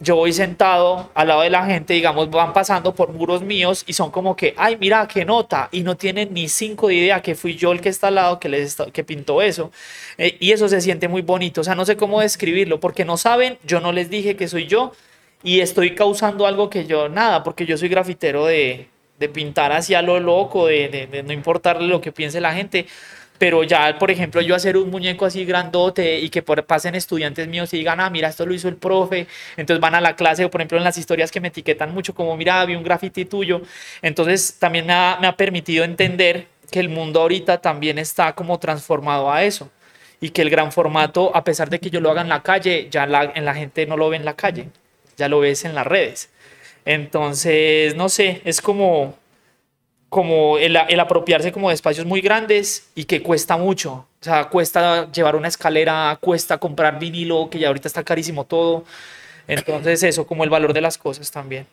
[0.00, 3.92] yo voy sentado al lado de la gente, digamos, van pasando por muros míos y
[3.94, 7.34] son como que, ay, mira, qué nota, y no tienen ni cinco de idea que
[7.34, 9.72] fui yo el que está al lado que, les que pintó eso.
[10.16, 13.16] Eh, y eso se siente muy bonito, o sea, no sé cómo describirlo, porque no
[13.16, 14.92] saben, yo no les dije que soy yo
[15.42, 18.88] y estoy causando algo que yo, nada, porque yo soy grafitero de,
[19.18, 22.86] de pintar hacia lo loco, de, de, de no importarle lo que piense la gente
[23.38, 27.46] pero ya, por ejemplo, yo hacer un muñeco así grandote y que por, pasen estudiantes
[27.48, 29.26] míos y digan, ah, mira, esto lo hizo el profe,
[29.56, 32.14] entonces van a la clase, o por ejemplo en las historias que me etiquetan mucho,
[32.14, 33.62] como, mira, vi un graffiti tuyo,
[34.02, 38.58] entonces también me ha, me ha permitido entender que el mundo ahorita también está como
[38.58, 39.70] transformado a eso
[40.20, 42.88] y que el gran formato, a pesar de que yo lo haga en la calle,
[42.90, 44.68] ya la, en la gente no lo ve en la calle,
[45.16, 46.30] ya lo ves en las redes.
[46.84, 49.16] Entonces, no sé, es como
[50.08, 54.06] como el, el, apropiarse como de espacios muy grandes y que cuesta mucho.
[54.20, 58.84] O sea, cuesta llevar una escalera, cuesta comprar vinilo, que ya ahorita está carísimo todo.
[59.46, 61.66] Entonces eso, como el valor de las cosas también.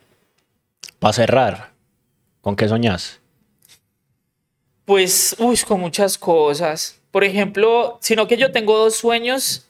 [1.00, 1.72] Para cerrar,
[2.42, 3.20] ¿con qué soñas?
[4.86, 7.00] Pues, uy, con muchas cosas.
[7.12, 9.68] Por ejemplo, sino que yo tengo dos sueños.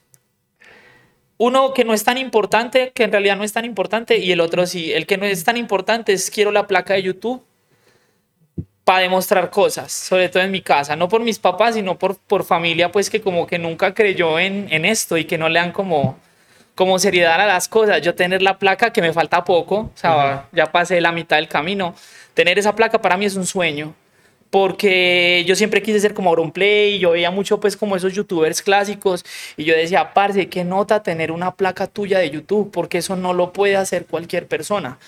[1.38, 4.40] Uno que no es tan importante, que en realidad no es tan importante, y el
[4.40, 4.92] otro sí.
[4.92, 7.42] El que no es tan importante es quiero la placa de YouTube
[8.86, 12.44] para demostrar cosas, sobre todo en mi casa, no por mis papás, sino por, por
[12.44, 15.72] familia, pues que como que nunca creyó en, en esto y que no le han
[15.72, 16.16] como,
[16.76, 18.00] como seriedad a las cosas.
[18.00, 21.48] Yo tener la placa que me falta poco, o sea, ya pasé la mitad del
[21.48, 21.96] camino.
[22.34, 23.92] Tener esa placa para mí es un sueño
[24.50, 28.62] porque yo siempre quise ser como Auronplay y yo veía mucho pues como esos youtubers
[28.62, 29.24] clásicos
[29.56, 33.32] y yo decía, parce, qué nota tener una placa tuya de YouTube, porque eso no
[33.32, 34.98] lo puede hacer cualquier persona.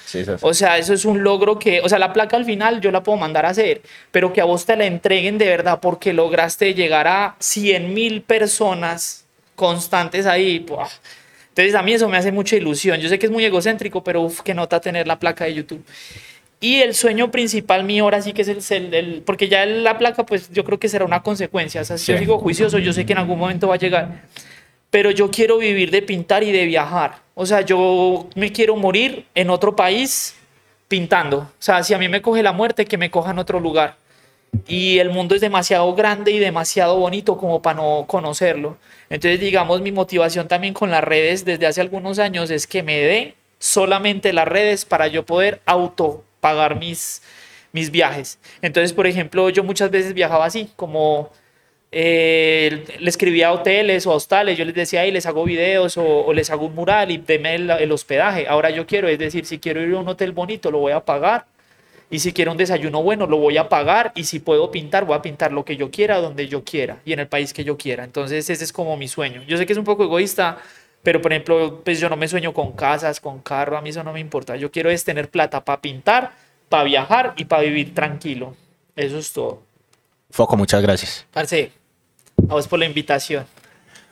[0.40, 3.02] O sea, eso es un logro que, o sea, la placa al final yo la
[3.02, 6.74] puedo mandar a hacer, pero que a vos te la entreguen de verdad porque lograste
[6.74, 9.24] llegar a 100 mil personas
[9.54, 10.64] constantes ahí.
[11.48, 13.00] Entonces a mí eso me hace mucha ilusión.
[13.00, 15.84] Yo sé que es muy egocéntrico, pero uff, qué nota tener la placa de YouTube.
[16.60, 20.26] Y el sueño principal mío ahora sí que es el, el, porque ya la placa
[20.26, 23.06] pues yo creo que será una consecuencia, o sea, si yo sigo juicioso, yo sé
[23.06, 24.24] que en algún momento va a llegar,
[24.90, 29.24] pero yo quiero vivir de pintar y de viajar, o sea, yo me quiero morir
[29.36, 30.34] en otro país
[30.88, 33.60] pintando, o sea, si a mí me coge la muerte, que me coja en otro
[33.60, 33.96] lugar.
[34.66, 38.78] Y el mundo es demasiado grande y demasiado bonito como para no conocerlo.
[39.10, 42.98] Entonces, digamos, mi motivación también con las redes desde hace algunos años es que me
[42.98, 47.22] dé solamente las redes para yo poder auto pagar mis,
[47.72, 48.38] mis viajes.
[48.62, 51.30] Entonces, por ejemplo, yo muchas veces viajaba así, como
[51.90, 55.96] eh, le escribía a hoteles o a hostales, yo les decía, ahí les hago videos
[55.96, 58.46] o, les hago un mural y deme el, hospedaje.
[58.46, 61.00] Ahora yo quiero, es decir, si quiero ir a un hotel bonito, lo voy a
[61.00, 61.46] pagar.
[62.10, 64.12] Y si quiero un desayuno bueno, lo voy a pagar.
[64.14, 67.12] Y si puedo pintar, voy a pintar lo que yo quiera, donde yo quiera y
[67.12, 68.04] en el país que yo quiera.
[68.04, 69.42] Entonces, ese es como mi sueño.
[69.46, 70.58] Yo sé que es un poco egoísta,
[71.02, 74.02] pero, por ejemplo, pues yo no me sueño con casas, con carro, a mí eso
[74.02, 74.56] no me importa.
[74.56, 76.32] Yo quiero es tener plata para pintar,
[76.68, 78.56] para viajar y para vivir tranquilo.
[78.96, 79.62] Eso es todo.
[80.30, 81.26] Foco, muchas gracias.
[81.32, 81.72] Parce,
[82.48, 83.46] a vos por la invitación.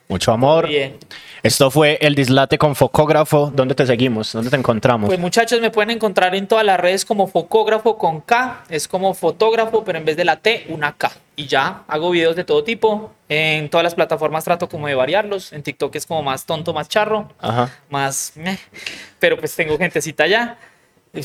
[0.09, 0.69] Mucho amor.
[0.69, 0.97] Bien.
[1.43, 3.53] Esto fue el Dislate con Focógrafo.
[3.55, 4.33] ¿Dónde te seguimos?
[4.33, 5.09] ¿Dónde te encontramos?
[5.09, 8.65] Pues muchachos, me pueden encontrar en todas las redes como Focógrafo con K.
[8.69, 11.13] Es como fotógrafo, pero en vez de la T, una K.
[11.37, 13.13] Y ya, hago videos de todo tipo.
[13.29, 15.53] En todas las plataformas trato como de variarlos.
[15.53, 17.31] En TikTok es como más tonto, más charro.
[17.41, 17.71] Ajá.
[17.91, 18.33] Más...
[19.19, 20.57] Pero pues tengo gentecita allá.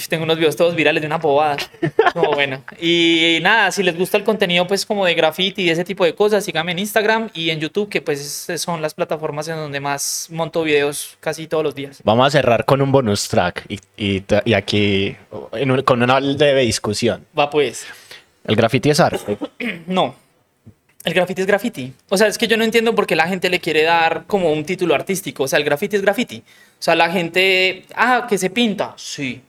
[0.10, 1.58] Tengo unos videos todos virales de una bobada.
[2.14, 2.64] Como bueno.
[2.80, 6.14] Y nada, si les gusta el contenido, pues como de graffiti y ese tipo de
[6.14, 10.28] cosas, síganme en Instagram y en YouTube, que pues son las plataformas en donde más
[10.30, 12.02] monto videos casi todos los días.
[12.04, 15.16] Vamos a cerrar con un bonus track y, y, aquí
[15.86, 17.26] con una breve discusión.
[17.38, 17.86] Va pues.
[18.46, 19.38] ¿El graffiti es arte?
[19.88, 20.16] no.
[21.04, 21.94] El graffiti es graffiti.
[22.10, 24.52] O sea, es que yo no entiendo por qué la gente le quiere dar como
[24.52, 25.44] un título artístico.
[25.44, 26.38] O sea, el graffiti es graffiti.
[26.38, 28.94] O sea, la gente, ah, que se pinta.
[28.98, 29.42] Sí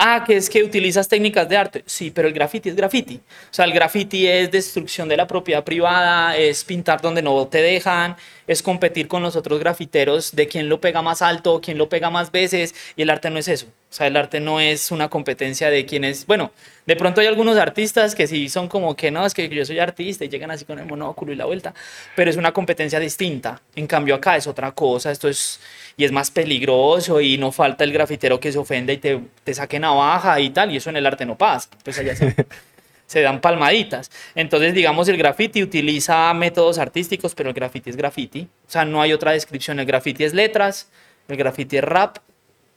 [0.00, 1.82] Ah, que es que utilizas técnicas de arte.
[1.84, 3.16] Sí, pero el graffiti es graffiti.
[3.16, 7.60] O sea, el graffiti es destrucción de la propiedad privada, es pintar donde no te
[7.60, 8.16] dejan,
[8.48, 12.10] es competir con los otros grafiteros de quién lo pega más alto, quién lo pega
[12.10, 12.74] más veces.
[12.96, 13.66] Y el arte no es eso.
[13.66, 16.26] O sea, el arte no es una competencia de quién es.
[16.26, 16.50] Bueno,
[16.86, 19.78] de pronto hay algunos artistas que sí son como que no, es que yo soy
[19.78, 21.74] artista y llegan así con el monóculo y la vuelta,
[22.16, 23.62] pero es una competencia distinta.
[23.76, 25.10] En cambio, acá es otra cosa.
[25.10, 25.60] Esto es
[25.98, 29.52] y es más peligroso y no falta el grafitero que se ofenda y te, te
[29.52, 31.68] saque navaja y tal, y eso en el arte no pasa.
[31.82, 32.14] Pues allá
[33.08, 34.10] se, dan palmaditas.
[34.34, 38.48] Entonces, digamos, el graffiti utiliza métodos artísticos, pero el graffiti es graffiti.
[38.66, 39.80] O sea, no hay otra descripción.
[39.80, 40.90] El graffiti es letras,
[41.26, 42.18] el graffiti es rap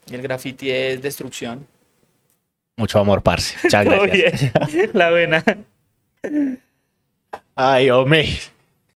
[0.10, 1.68] y el graffiti es destrucción.
[2.78, 3.56] Mucho amor, parce.
[3.64, 4.52] Muchas gracias.
[4.94, 5.44] La buena.
[7.56, 8.28] Ay, hombre.